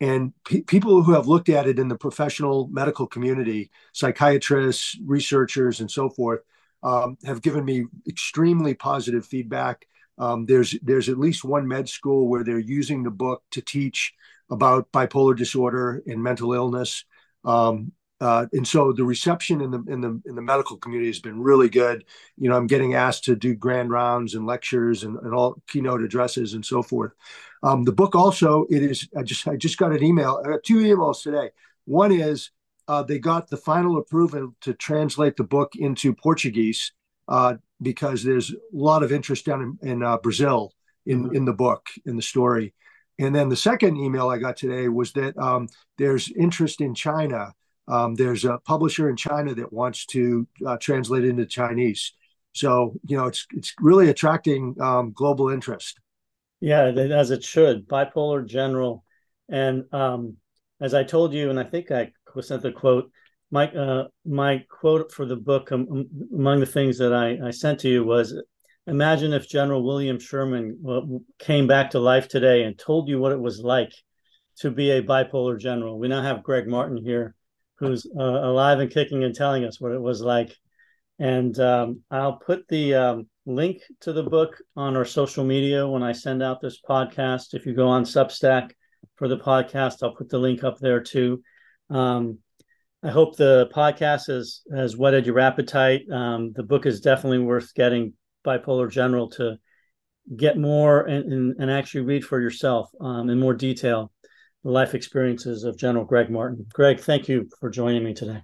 [0.00, 5.80] and pe- people who have looked at it in the professional medical community, psychiatrists, researchers,
[5.80, 6.40] and so forth,
[6.82, 9.86] um, have given me extremely positive feedback.
[10.18, 14.12] Um, there's there's at least one med school where they're using the book to teach
[14.50, 17.04] about bipolar disorder and mental illness.
[17.44, 21.20] Um, uh, and so the reception in the in the in the medical community has
[21.20, 22.04] been really good.
[22.36, 26.02] You know, I'm getting asked to do grand rounds and lectures and, and all keynote
[26.02, 27.12] addresses and so forth.
[27.62, 29.08] Um, the book also it is.
[29.16, 30.42] I just I just got an email.
[30.44, 31.50] I got two emails today.
[31.84, 32.50] One is
[32.88, 36.92] uh, they got the final approval to translate the book into Portuguese
[37.28, 40.72] uh, because there's a lot of interest down in, in uh, Brazil
[41.06, 41.36] in mm-hmm.
[41.36, 42.74] in the book in the story.
[43.20, 47.52] And then the second email I got today was that um, there's interest in China
[47.88, 52.12] um, there's a publisher in China that wants to uh, translate into Chinese.
[52.52, 55.98] So you know, it's it's really attracting um, global interest.
[56.60, 57.88] Yeah, as it should.
[57.88, 59.04] Bipolar General,
[59.48, 60.36] and um,
[60.80, 63.10] as I told you, and I think I sent the quote.
[63.50, 67.50] My uh, my quote for the book um, um, among the things that I, I
[67.50, 68.34] sent to you was
[68.86, 73.40] imagine if General William Sherman came back to life today and told you what it
[73.40, 73.92] was like
[74.58, 75.98] to be a bipolar general.
[75.98, 77.34] We now have Gregg Martin here,
[77.76, 80.54] who's uh, alive and kicking and telling us what it was like.
[81.18, 86.02] And um, I'll put the um, link to the book on our social media when
[86.02, 87.54] I send out this podcast.
[87.54, 88.70] If you go on Substack
[89.16, 91.42] for the podcast, I'll put the link up there too.
[91.90, 92.38] Um,
[93.02, 96.02] I hope the podcast has has whetted your appetite.
[96.10, 98.14] Um, the book is definitely worth getting.
[98.46, 99.58] Bipolar General to
[100.36, 104.12] get more and, and, and actually read for yourself um, in more detail
[104.64, 106.66] the life experiences of General Gregg Martin.
[106.72, 108.42] Gregg, thank you for joining me today.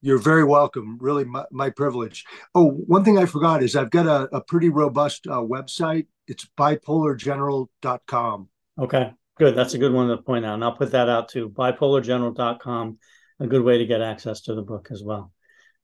[0.00, 0.98] You're very welcome.
[1.00, 2.24] Really, my, my privilege.
[2.54, 6.06] Oh, one thing I forgot is I've got a, a pretty robust uh, website.
[6.26, 8.48] It's bipolargeneral.com.
[8.78, 9.54] Okay, good.
[9.56, 10.54] That's a good one to point out.
[10.54, 11.48] And I'll put that out too.
[11.48, 12.98] Bipolargeneral.com,
[13.40, 15.32] a good way to get access to the book as well.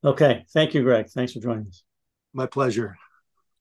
[0.05, 1.09] Okay, thank you, Gregg.
[1.09, 1.83] Thanks for joining us.
[2.33, 2.97] My pleasure.